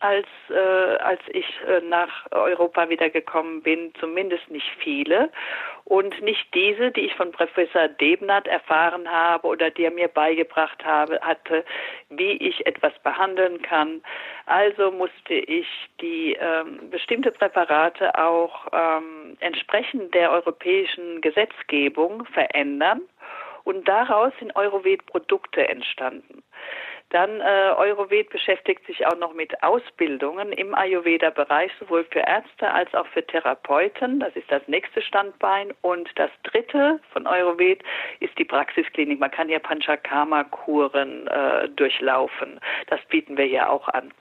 [0.00, 5.30] als, äh, als ich äh, nach Europa wiedergekommen bin, zumindest nicht viele
[5.84, 10.84] und nicht diese, die ich von Professor Debnat erfahren habe oder die er mir beigebracht
[10.84, 11.64] habe, hatte,
[12.08, 14.02] wie ich etwas behandeln kann.
[14.46, 15.66] Also musste ich
[16.00, 23.02] die ähm, bestimmte Präparate auch ähm, entsprechend der europäischen Gesetzgebung verändern
[23.64, 26.42] und daraus sind Euroved-Produkte entstanden.
[27.10, 32.94] Dann äh, Euroved beschäftigt sich auch noch mit Ausbildungen im Ayurveda-Bereich, sowohl für Ärzte als
[32.94, 34.20] auch für Therapeuten.
[34.20, 35.72] Das ist das nächste Standbein.
[35.82, 37.82] Und das dritte von Euroved
[38.20, 39.18] ist die Praxisklinik.
[39.18, 42.60] Man kann hier Panchakarma-Kuren äh, durchlaufen.
[42.86, 44.12] Das bieten wir hier auch an.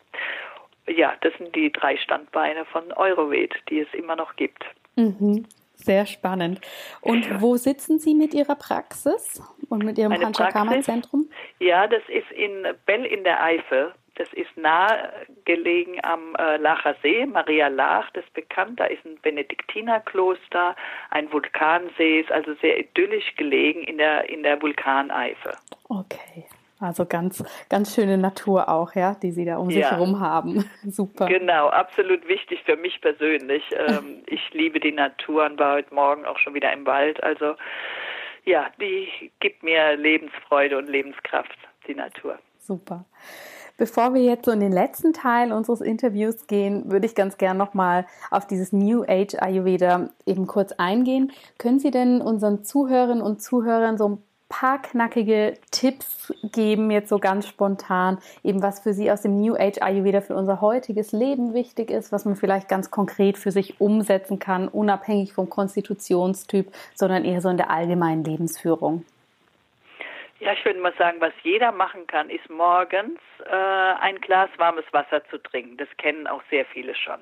[0.88, 4.65] Ja, das sind die drei Standbeine von Euroved, die es immer noch gibt.
[4.95, 5.45] Mhm.
[5.82, 6.60] Sehr spannend.
[7.02, 11.30] Und wo sitzen Sie mit Ihrer Praxis und mit Ihrem Panchakarma-Zentrum?
[11.60, 13.94] Ja, das ist in Bell in der Eifel.
[14.15, 15.13] Das ist nahe
[15.46, 17.26] gelegen am äh, Lacher See.
[17.26, 18.78] Maria Lach, das ist bekannt.
[18.78, 20.76] Da ist ein Benediktinerkloster,
[21.12, 25.54] ein Vulkansee, ist also sehr idyllisch gelegen in der, in der Vulkaneifel.
[25.88, 26.46] Okay.
[26.80, 30.63] Also ganz, ganz schöne Natur auch, ja, die Sie da um sich herum haben.
[30.88, 31.26] Super.
[31.26, 33.63] Genau, absolut wichtig für mich persönlich.
[33.76, 37.22] Ähm, ich liebe die Natur und war heute Morgen auch schon wieder im Wald.
[37.22, 37.56] Also
[38.46, 39.10] ja, die
[39.42, 42.39] gibt mir Lebensfreude und Lebenskraft, die Natur.
[42.58, 43.06] Super.
[43.78, 47.58] Bevor wir jetzt so in den letzten Teil unseres Interviews gehen, würde ich ganz gern
[47.58, 51.32] nochmal auf dieses New Age Ayurveda eben kurz eingehen.
[51.58, 57.20] Können Sie denn unseren Zuhörerinnen und Zuhörern so ein paar knackige Tipps geben, jetzt so
[57.20, 61.54] ganz spontan, eben was für Sie aus dem New Age Ayurveda für unser heutiges Leben
[61.54, 67.24] wichtig ist, was man vielleicht ganz konkret für sich umsetzen kann, unabhängig vom Konstitutionstyp, sondern
[67.24, 69.06] eher so in der allgemeinen Lebensführung?
[70.39, 74.86] Ja, ich würde mal sagen, was jeder machen kann, ist morgens äh, ein Glas warmes
[74.93, 75.75] Wasser zu trinken.
[75.75, 77.19] Das kennen auch sehr viele schon.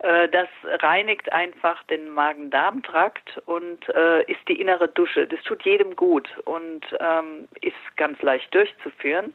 [0.00, 5.26] Äh, das reinigt einfach den Magen-Darm-Trakt und äh, ist die innere Dusche.
[5.26, 9.34] Das tut jedem gut und ähm, ist ganz leicht durchzuführen.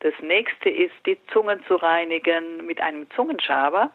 [0.00, 3.92] Das nächste ist, die Zunge zu reinigen mit einem Zungenschaber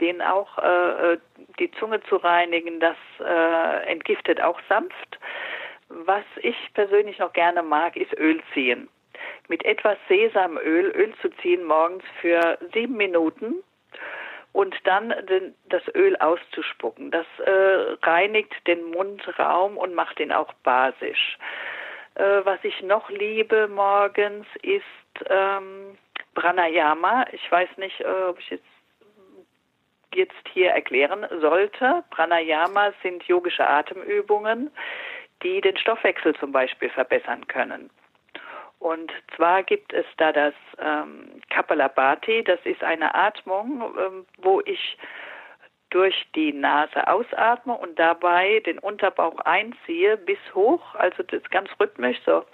[0.00, 1.18] den auch äh,
[1.58, 5.18] die Zunge zu reinigen, das äh, entgiftet auch sanft.
[6.06, 8.88] Was ich persönlich noch gerne mag, ist Öl ziehen.
[9.48, 13.62] Mit etwas Sesamöl Öl zu ziehen morgens für sieben Minuten
[14.52, 17.10] und dann den, das Öl auszuspucken.
[17.10, 21.38] Das äh, reinigt den Mundraum und macht ihn auch basisch.
[22.14, 24.84] Äh, was ich noch liebe morgens ist
[25.28, 25.98] ähm,
[26.34, 27.26] Pranayama.
[27.32, 28.64] Ich weiß nicht, äh, ob ich jetzt
[30.14, 32.04] jetzt hier erklären sollte.
[32.10, 34.70] Pranayama sind yogische Atemübungen,
[35.42, 37.90] die den Stoffwechsel zum Beispiel verbessern können.
[38.78, 44.98] Und zwar gibt es da das ähm, Kapalabhati, das ist eine Atmung, ähm, wo ich
[45.90, 52.18] durch die Nase ausatme und dabei den Unterbauch einziehe bis hoch, also das ganz rhythmisch
[52.24, 52.44] so.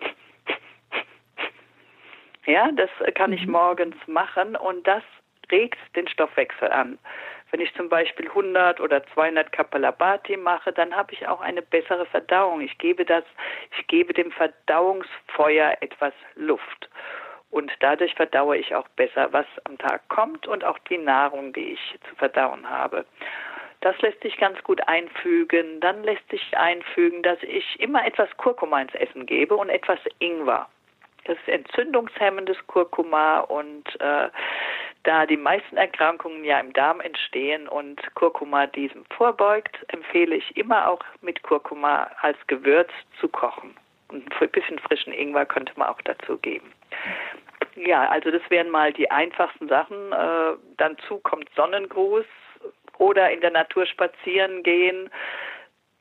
[2.46, 3.52] Ja, das kann ich mhm.
[3.52, 5.02] morgens machen und das
[5.52, 6.98] regt den Stoffwechsel an.
[7.50, 12.04] Wenn ich zum Beispiel 100 oder 200 Kapalabhati mache, dann habe ich auch eine bessere
[12.06, 12.60] Verdauung.
[12.60, 13.24] Ich gebe das,
[13.78, 16.90] ich gebe dem Verdauungsfeuer etwas Luft.
[17.50, 21.72] Und dadurch verdaue ich auch besser, was am Tag kommt und auch die Nahrung, die
[21.72, 23.06] ich zu verdauen habe.
[23.80, 25.80] Das lässt sich ganz gut einfügen.
[25.80, 30.68] Dann lässt sich einfügen, dass ich immer etwas Kurkuma ins Essen gebe und etwas Ingwer.
[31.24, 34.28] Das ist entzündungshemmendes Kurkuma und äh,
[35.08, 40.90] da die meisten Erkrankungen ja im Darm entstehen und Kurkuma diesem vorbeugt, empfehle ich immer
[40.90, 43.74] auch mit Kurkuma als Gewürz zu kochen.
[44.08, 46.70] Und ein bisschen frischen Ingwer könnte man auch dazu geben.
[47.74, 50.12] Ja, also das wären mal die einfachsten Sachen.
[50.12, 52.26] Äh, dazu kommt Sonnengruß
[52.98, 55.08] oder in der Natur spazieren gehen.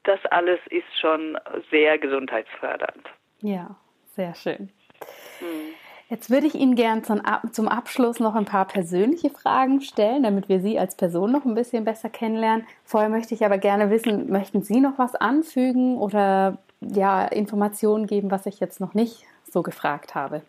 [0.04, 1.38] Das alles ist schon
[1.72, 3.08] sehr gesundheitsfördernd.
[3.40, 3.74] Ja,
[4.16, 4.70] sehr schön.
[5.40, 5.67] Mhm.
[6.10, 10.62] Jetzt würde ich Ihnen gern zum Abschluss noch ein paar persönliche Fragen stellen, damit wir
[10.62, 12.66] Sie als Person noch ein bisschen besser kennenlernen.
[12.86, 18.32] Vorher möchte ich aber gerne wissen, möchten Sie noch was anfügen oder ja, Informationen geben,
[18.32, 20.44] was ich jetzt noch nicht so gefragt habe?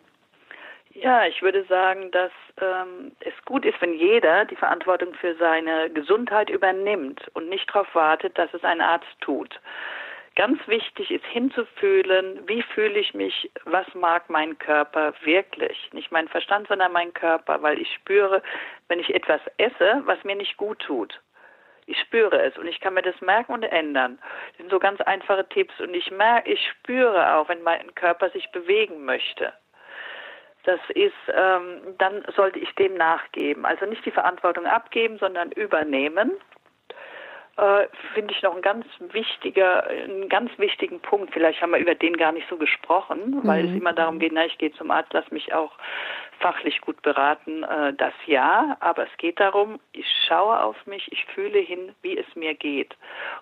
[0.91, 5.89] Ja, ich würde sagen, dass ähm, es gut ist, wenn jeder die Verantwortung für seine
[5.89, 9.59] Gesundheit übernimmt und nicht darauf wartet, dass es ein Arzt tut.
[10.39, 15.89] Ganz wichtig ist hinzufühlen, wie fühle ich mich, was mag mein Körper wirklich.
[15.91, 18.41] Nicht mein Verstand, sondern mein Körper, weil ich spüre,
[18.87, 21.19] wenn ich etwas esse, was mir nicht gut tut.
[21.87, 24.17] Ich spüre es und ich kann mir das merken und ändern.
[24.51, 28.29] Das sind so ganz einfache Tipps und ich merke, ich spüre auch, wenn mein Körper
[28.29, 29.51] sich bewegen möchte.
[30.63, 33.65] Das ist, ähm, dann sollte ich dem nachgeben.
[33.65, 36.31] Also nicht die Verantwortung abgeben, sondern übernehmen
[37.59, 41.33] äh, finde ich noch ein ganz wichtiger, einen ganz wichtigen Punkt.
[41.33, 43.69] Vielleicht haben wir über den gar nicht so gesprochen, weil mhm.
[43.69, 45.71] es immer darum geht, na, ich gehe zum Arzt, lass mich auch
[46.39, 51.25] fachlich gut beraten, äh, das ja, aber es geht darum, ich schaue auf mich, ich
[51.25, 52.95] fühle hin, wie es mir geht.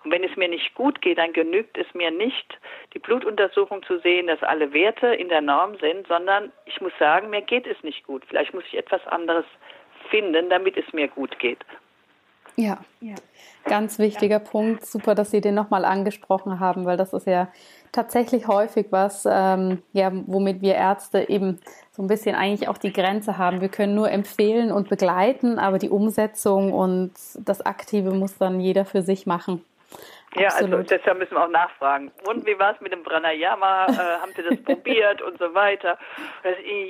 [0.04, 2.58] Und wenn es mir nicht gut geht, dann genügt es mir nicht,
[2.94, 7.30] die Blutuntersuchung zu sehen, dass alle Werte in der Norm sind, sondern ich muss sagen,
[7.30, 8.24] mir geht es nicht gut.
[8.26, 9.44] Vielleicht muss ich etwas anderes
[10.10, 11.64] finden, damit es mir gut geht.
[12.58, 13.14] Ja, ja.
[13.66, 14.38] ganz wichtiger ja.
[14.40, 14.84] Punkt.
[14.84, 17.46] Super, dass Sie den nochmal angesprochen haben, weil das ist ja
[17.92, 21.60] tatsächlich häufig was, ähm, ja, womit wir Ärzte eben
[21.92, 23.60] so ein bisschen eigentlich auch die Grenze haben.
[23.60, 28.84] Wir können nur empfehlen und begleiten, aber die Umsetzung und das Aktive muss dann jeder
[28.84, 29.62] für sich machen.
[30.38, 30.74] Ja, also Absolut.
[30.74, 32.12] also deshalb müssen wir auch nachfragen.
[32.24, 33.86] Und wie war es mit dem Pranayama?
[33.86, 35.98] Äh, haben Sie das probiert und so weiter?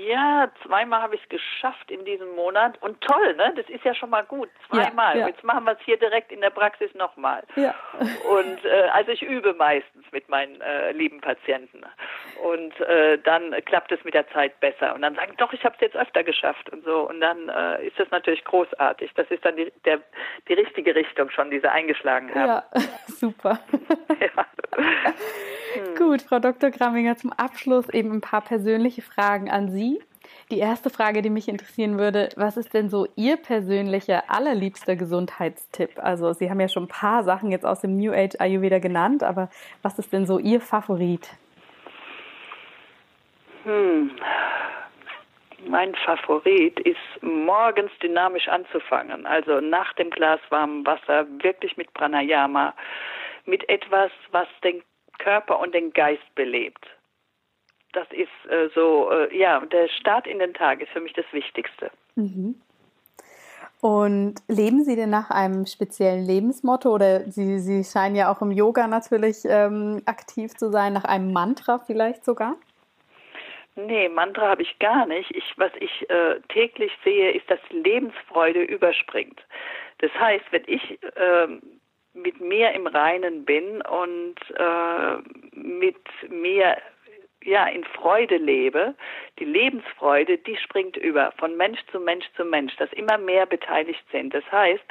[0.07, 2.81] Ja, zweimal habe ich es geschafft in diesem Monat.
[2.83, 3.53] Und toll, ne?
[3.57, 4.49] Das ist ja schon mal gut.
[4.69, 5.15] Zweimal.
[5.17, 5.27] Ja, ja.
[5.29, 7.43] Jetzt machen wir es hier direkt in der Praxis nochmal.
[7.57, 7.75] Ja.
[8.31, 11.85] Und äh, also ich übe meistens mit meinen äh, lieben Patienten.
[12.43, 14.95] Und äh, dann klappt es mit der Zeit besser.
[14.95, 17.09] Und dann sagen, doch, ich habe es jetzt öfter geschafft und so.
[17.09, 19.13] Und dann äh, ist das natürlich großartig.
[19.15, 20.01] Das ist dann die, der,
[20.49, 22.49] die richtige Richtung schon, die sie eingeschlagen haben.
[22.49, 22.65] Ja,
[23.07, 23.38] super.
[24.21, 24.47] Ja.
[25.75, 25.95] Hm.
[25.97, 26.71] Gut, Frau Dr.
[26.71, 30.01] Gramminger, zum Abschluss eben ein paar persönliche Fragen an Sie.
[30.51, 35.99] Die erste Frage, die mich interessieren würde, was ist denn so Ihr persönlicher, allerliebster Gesundheitstipp?
[35.99, 39.23] Also Sie haben ja schon ein paar Sachen jetzt aus dem New Age Ayurveda genannt,
[39.23, 39.51] aber
[39.83, 41.29] was ist denn so Ihr Favorit?
[43.65, 44.11] Hm.
[45.67, 52.73] Mein Favorit ist morgens dynamisch anzufangen, also nach dem Glas warmem Wasser wirklich mit Pranayama,
[53.49, 54.83] mit etwas, was den
[55.19, 56.87] Körper und den Geist belebt.
[57.93, 61.25] Das ist äh, so, äh, ja, der Start in den Tag ist für mich das
[61.33, 61.91] Wichtigste.
[62.15, 62.61] Mhm.
[63.81, 68.51] Und leben Sie denn nach einem speziellen Lebensmotto oder Sie, Sie scheinen ja auch im
[68.51, 72.57] Yoga natürlich ähm, aktiv zu sein, nach einem Mantra vielleicht sogar?
[73.77, 75.31] Nee, Mantra habe ich gar nicht.
[75.31, 79.41] Ich, was ich äh, täglich sehe, ist, dass Lebensfreude überspringt.
[79.99, 81.47] Das heißt, wenn ich äh,
[82.23, 85.17] mit mir im Reinen bin und äh,
[85.53, 85.97] mit
[86.29, 86.77] mir
[87.45, 88.95] ja, in Freude lebe,
[89.39, 94.05] die Lebensfreude, die springt über von Mensch zu Mensch zu Mensch, dass immer mehr beteiligt
[94.11, 94.35] sind.
[94.35, 94.85] Das heißt,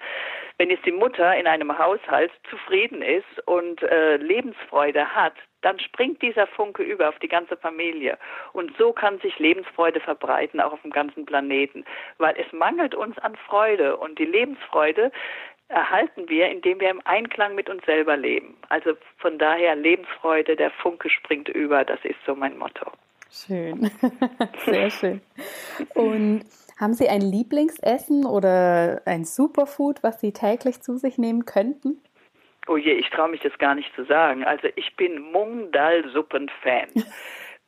[0.57, 6.21] wenn jetzt die Mutter in einem Haushalt zufrieden ist und äh, Lebensfreude hat, dann springt
[6.21, 8.17] dieser Funke über auf die ganze Familie.
[8.53, 11.83] Und so kann sich Lebensfreude verbreiten, auch auf dem ganzen Planeten.
[12.17, 13.97] Weil es mangelt uns an Freude.
[13.97, 15.11] Und die Lebensfreude
[15.69, 18.55] erhalten wir, indem wir im Einklang mit uns selber leben.
[18.69, 22.91] Also von daher Lebensfreude, der Funke springt über, das ist so mein Motto.
[23.31, 23.91] Schön,
[24.65, 25.21] sehr schön.
[25.93, 26.45] Und
[26.79, 32.01] haben Sie ein Lieblingsessen oder ein Superfood, was Sie täglich zu sich nehmen könnten?
[32.67, 34.43] Oh je, ich traue mich das gar nicht zu sagen.
[34.43, 36.89] Also ich bin Mungdal-Suppen-Fan.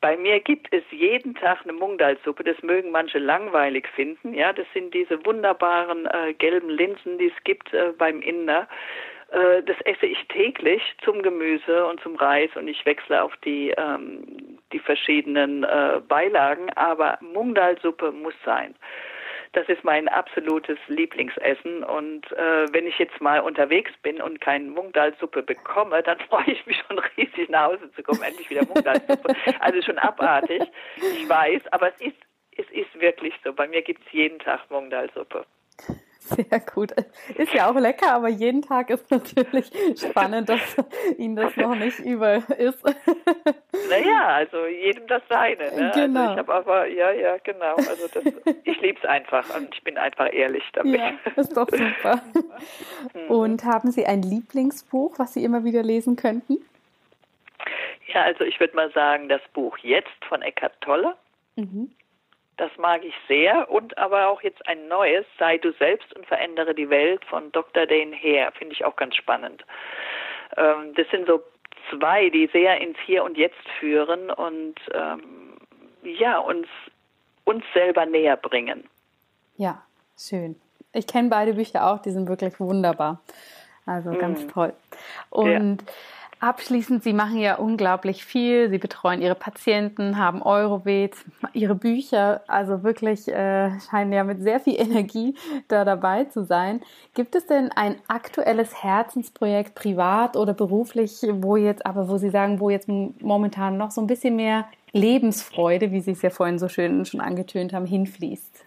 [0.02, 2.43] Bei mir gibt es jeden Tag eine Mungdalsuppe.
[2.43, 4.34] Das mögen manche langweilig finden.
[4.34, 8.68] Ja, das sind diese wunderbaren äh, gelben Linsen, die es gibt äh, beim Inder.
[9.32, 13.74] Äh, das esse ich täglich zum Gemüse und zum Reis und ich wechsle auf die
[13.78, 16.70] ähm, die verschiedenen äh, Beilagen.
[16.76, 18.76] Aber Mungdalsuppe muss sein.
[19.54, 21.84] Das ist mein absolutes Lieblingsessen.
[21.84, 26.66] Und äh, wenn ich jetzt mal unterwegs bin und keine Mungdalsuppe bekomme, dann freue ich
[26.66, 28.22] mich schon riesig nach Hause zu kommen.
[28.22, 29.36] Endlich wieder Mungdalsuppe.
[29.60, 30.62] also schon abartig.
[30.97, 32.18] Ich weiß, aber es ist,
[32.58, 33.54] es ist wirklich so.
[33.54, 35.45] Bei mir gibt es jeden Tag Mungdalsuppe.
[36.20, 36.92] Sehr gut.
[37.36, 40.60] Ist ja auch lecker, aber jeden Tag ist natürlich spannend, dass
[41.18, 42.84] Ihnen das noch nicht über ist.
[43.90, 45.72] Naja, also jedem das seine.
[45.72, 45.88] Ne?
[45.88, 46.20] Also genau.
[46.20, 47.76] Also ich habe aber, ja, ja, genau.
[47.76, 48.24] Also das,
[48.64, 51.00] ich liebe es einfach und ich bin einfach ehrlich damit.
[51.00, 52.22] Ja, ist doch super.
[53.14, 53.32] Mhm.
[53.32, 56.58] Und haben Sie ein Lieblingsbuch, was Sie immer wieder lesen könnten?
[58.14, 61.16] Ja, also ich würde mal sagen, das Buch Jetzt von Eckhart Tolle.
[61.56, 61.92] Mhm.
[62.60, 63.72] Das mag ich sehr.
[63.72, 67.86] Und aber auch jetzt ein neues, Sei du selbst und verändere die Welt von Dr.
[67.86, 68.51] Dane Hare.
[68.51, 69.64] Finde ich auch ganz spannend.
[70.57, 71.41] Ähm, das sind so
[71.89, 75.57] zwei, die sehr ins Hier und Jetzt führen und ähm,
[76.03, 76.68] ja, uns,
[77.45, 78.84] uns selber näher bringen.
[79.55, 79.82] Ja,
[80.18, 80.60] schön.
[80.91, 83.22] Ich kenne beide Bücher auch, die sind wirklich wunderbar.
[83.86, 84.49] Also ganz mm.
[84.49, 84.74] toll.
[85.30, 85.93] Und ja.
[86.42, 88.70] Abschließend, Sie machen ja unglaublich viel.
[88.70, 91.14] Sie betreuen Ihre Patienten, haben Eurovet,
[91.52, 95.36] Ihre Bücher, also wirklich äh, scheinen ja mit sehr viel Energie
[95.68, 96.82] da dabei zu sein.
[97.14, 102.62] Gibt es denn ein aktuelles Herzensprojekt, privat oder beruflich, wo jetzt, aber wo Sie sagen,
[102.62, 106.70] wo jetzt momentan noch so ein bisschen mehr Lebensfreude, wie Sie es ja vorhin so
[106.70, 108.66] schön schon angetönt haben, hinfließt?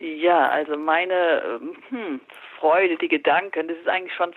[0.00, 1.60] Ja, also meine
[1.90, 2.20] hm,
[2.58, 4.32] Freude, die Gedanken, das ist eigentlich schon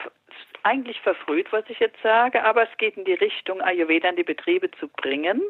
[0.66, 4.24] eigentlich verfrüht, was ich jetzt sage, aber es geht in die Richtung, Ayurveda in die
[4.24, 5.42] Betriebe zu bringen.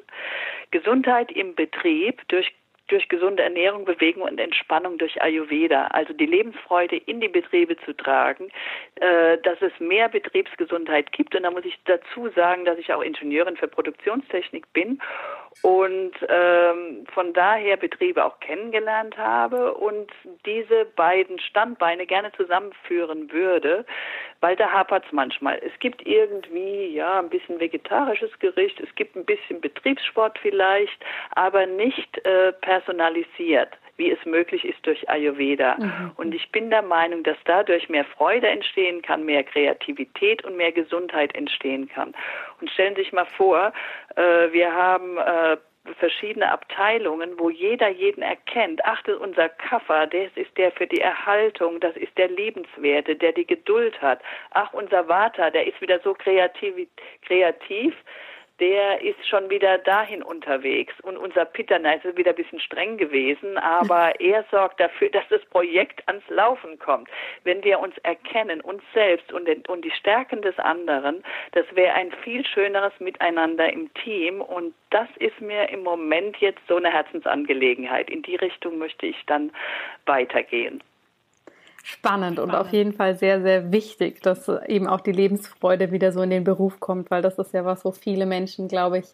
[0.72, 2.54] Gesundheit im Betrieb durch
[2.88, 7.94] durch gesunde Ernährung, Bewegung und Entspannung durch Ayurveda, also die Lebensfreude in die Betriebe zu
[7.94, 8.52] tragen,
[8.96, 11.36] äh, dass es mehr Betriebsgesundheit gibt.
[11.36, 15.00] Und da muss ich dazu sagen, dass ich auch Ingenieurin für Produktionstechnik bin
[15.62, 20.12] und ähm, von daher Betriebe auch kennengelernt habe und
[20.46, 23.86] diese beiden Standbeine gerne zusammenführen würde,
[24.42, 25.60] weil da hapert es manchmal.
[25.66, 31.66] Es gibt irgendwie ja ein bisschen vegetarisches Gericht, es gibt ein bisschen Betriebssport vielleicht, aber
[31.66, 35.78] nicht äh, personalisiert wie es möglich ist durch Ayurveda.
[35.78, 36.12] Mhm.
[36.18, 40.72] Und ich bin der Meinung, dass dadurch mehr Freude entstehen kann, mehr Kreativität und mehr
[40.72, 42.14] Gesundheit entstehen kann.
[42.60, 43.72] Und stellen Sie sich mal vor,
[44.16, 45.58] äh, wir haben äh,
[46.00, 48.84] verschiedene Abteilungen, wo jeder jeden erkennt.
[48.86, 53.46] Achte, unser Kaffer, das ist der für die Erhaltung, das ist der Lebenswerte, der die
[53.46, 54.22] Geduld hat.
[54.52, 56.88] Ach, unser Vater, der ist wieder so kreativ,
[57.22, 57.94] kreativ
[58.60, 60.94] der ist schon wieder dahin unterwegs.
[61.02, 65.28] Und unser Peter Neis ist wieder ein bisschen streng gewesen, aber er sorgt dafür, dass
[65.30, 67.10] das Projekt ans Laufen kommt.
[67.44, 71.94] Wenn wir uns erkennen, uns selbst und, den, und die Stärken des anderen, das wäre
[71.96, 74.42] ein viel schöneres Miteinander im Team.
[74.42, 78.10] Und das ist mir im Moment jetzt so eine Herzensangelegenheit.
[78.10, 79.52] In die Richtung möchte ich dann
[80.06, 80.82] weitergehen
[81.86, 86.24] spannend und auf jeden Fall sehr, sehr wichtig, dass eben auch die Lebensfreude wieder so
[86.24, 89.06] in den Beruf kommt, weil das ist ja was, wo viele Menschen, glaube ich,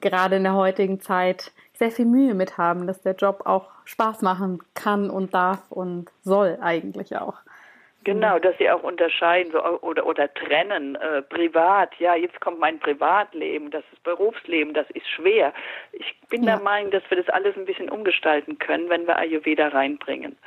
[0.00, 4.22] gerade in der heutigen Zeit sehr viel Mühe mit haben, dass der Job auch Spaß
[4.22, 7.34] machen kann und darf und soll eigentlich auch.
[8.04, 10.94] Genau, dass sie auch unterscheiden so, oder, oder trennen.
[10.94, 15.52] Äh, privat, ja, jetzt kommt mein Privatleben, das ist Berufsleben, das ist schwer.
[15.92, 16.54] Ich bin ja.
[16.54, 20.38] der Meinung, dass wir das alles ein bisschen umgestalten können, wenn wir Ayurveda reinbringen.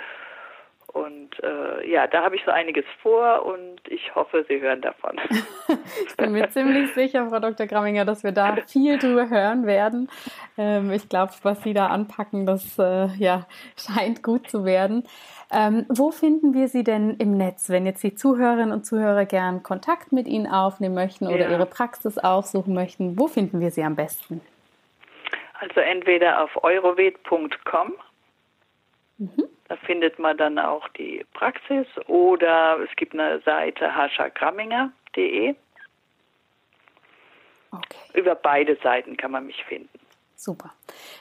[0.93, 5.19] Und äh, ja, da habe ich so einiges vor und ich hoffe, Sie hören davon.
[6.07, 7.65] ich bin mir ziemlich sicher, Frau Dr.
[7.65, 10.07] Gramminger, dass wir da viel drüber hören werden.
[10.55, 15.03] Ähm, ich glaube, was Sie da anpacken, das äh, ja, scheint gut zu werden.
[15.51, 19.63] Ähm, wo finden wir Sie denn im Netz, wenn jetzt die Zuhörerinnen und Zuhörer gern
[19.63, 21.49] Kontakt mit Ihnen aufnehmen möchten oder ja.
[21.49, 23.17] Ihre Praxis aufsuchen möchten?
[23.17, 24.41] Wo finden wir Sie am besten?
[25.59, 27.93] Also entweder auf eurovet.com
[29.17, 29.47] Mhm.
[29.67, 35.55] Da findet man dann auch die Praxis oder es gibt eine Seite haschagramminger.de.
[37.71, 37.97] Okay.
[38.13, 39.99] Über beide Seiten kann man mich finden.
[40.35, 40.71] Super.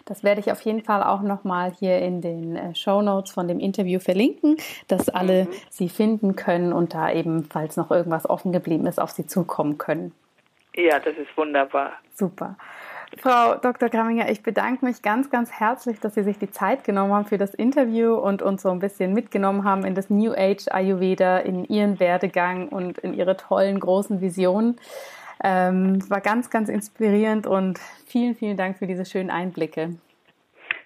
[0.04, 3.46] Das werde ich auf jeden Fall auch nochmal hier in den äh, Show Notes von
[3.46, 4.56] dem Interview verlinken,
[4.88, 5.52] dass alle mhm.
[5.70, 9.78] Sie finden können und da eben, falls noch irgendwas offen geblieben ist, auf Sie zukommen
[9.78, 10.12] können.
[10.74, 11.92] Ja, das ist wunderbar.
[12.14, 12.56] Super.
[13.18, 13.88] Frau Dr.
[13.88, 17.38] Gramminger, ich bedanke mich ganz, ganz herzlich, dass Sie sich die Zeit genommen haben für
[17.38, 21.64] das Interview und uns so ein bisschen mitgenommen haben in das New Age Ayurveda, in
[21.64, 24.80] Ihren Werdegang und in Ihre tollen, großen Visionen.
[25.44, 29.96] Ähm, war ganz, ganz inspirierend und vielen, vielen Dank für diese schönen Einblicke.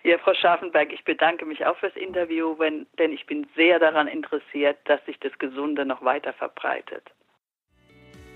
[0.03, 4.09] Ja, Frau Scharfenberg, ich bedanke mich auch fürs Interview, wenn, denn ich bin sehr daran
[4.09, 7.03] interessiert, dass sich das Gesunde noch weiter verbreitet.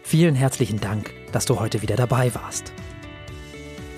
[0.02, 2.72] Vielen herzlichen Dank, dass du heute wieder dabei warst.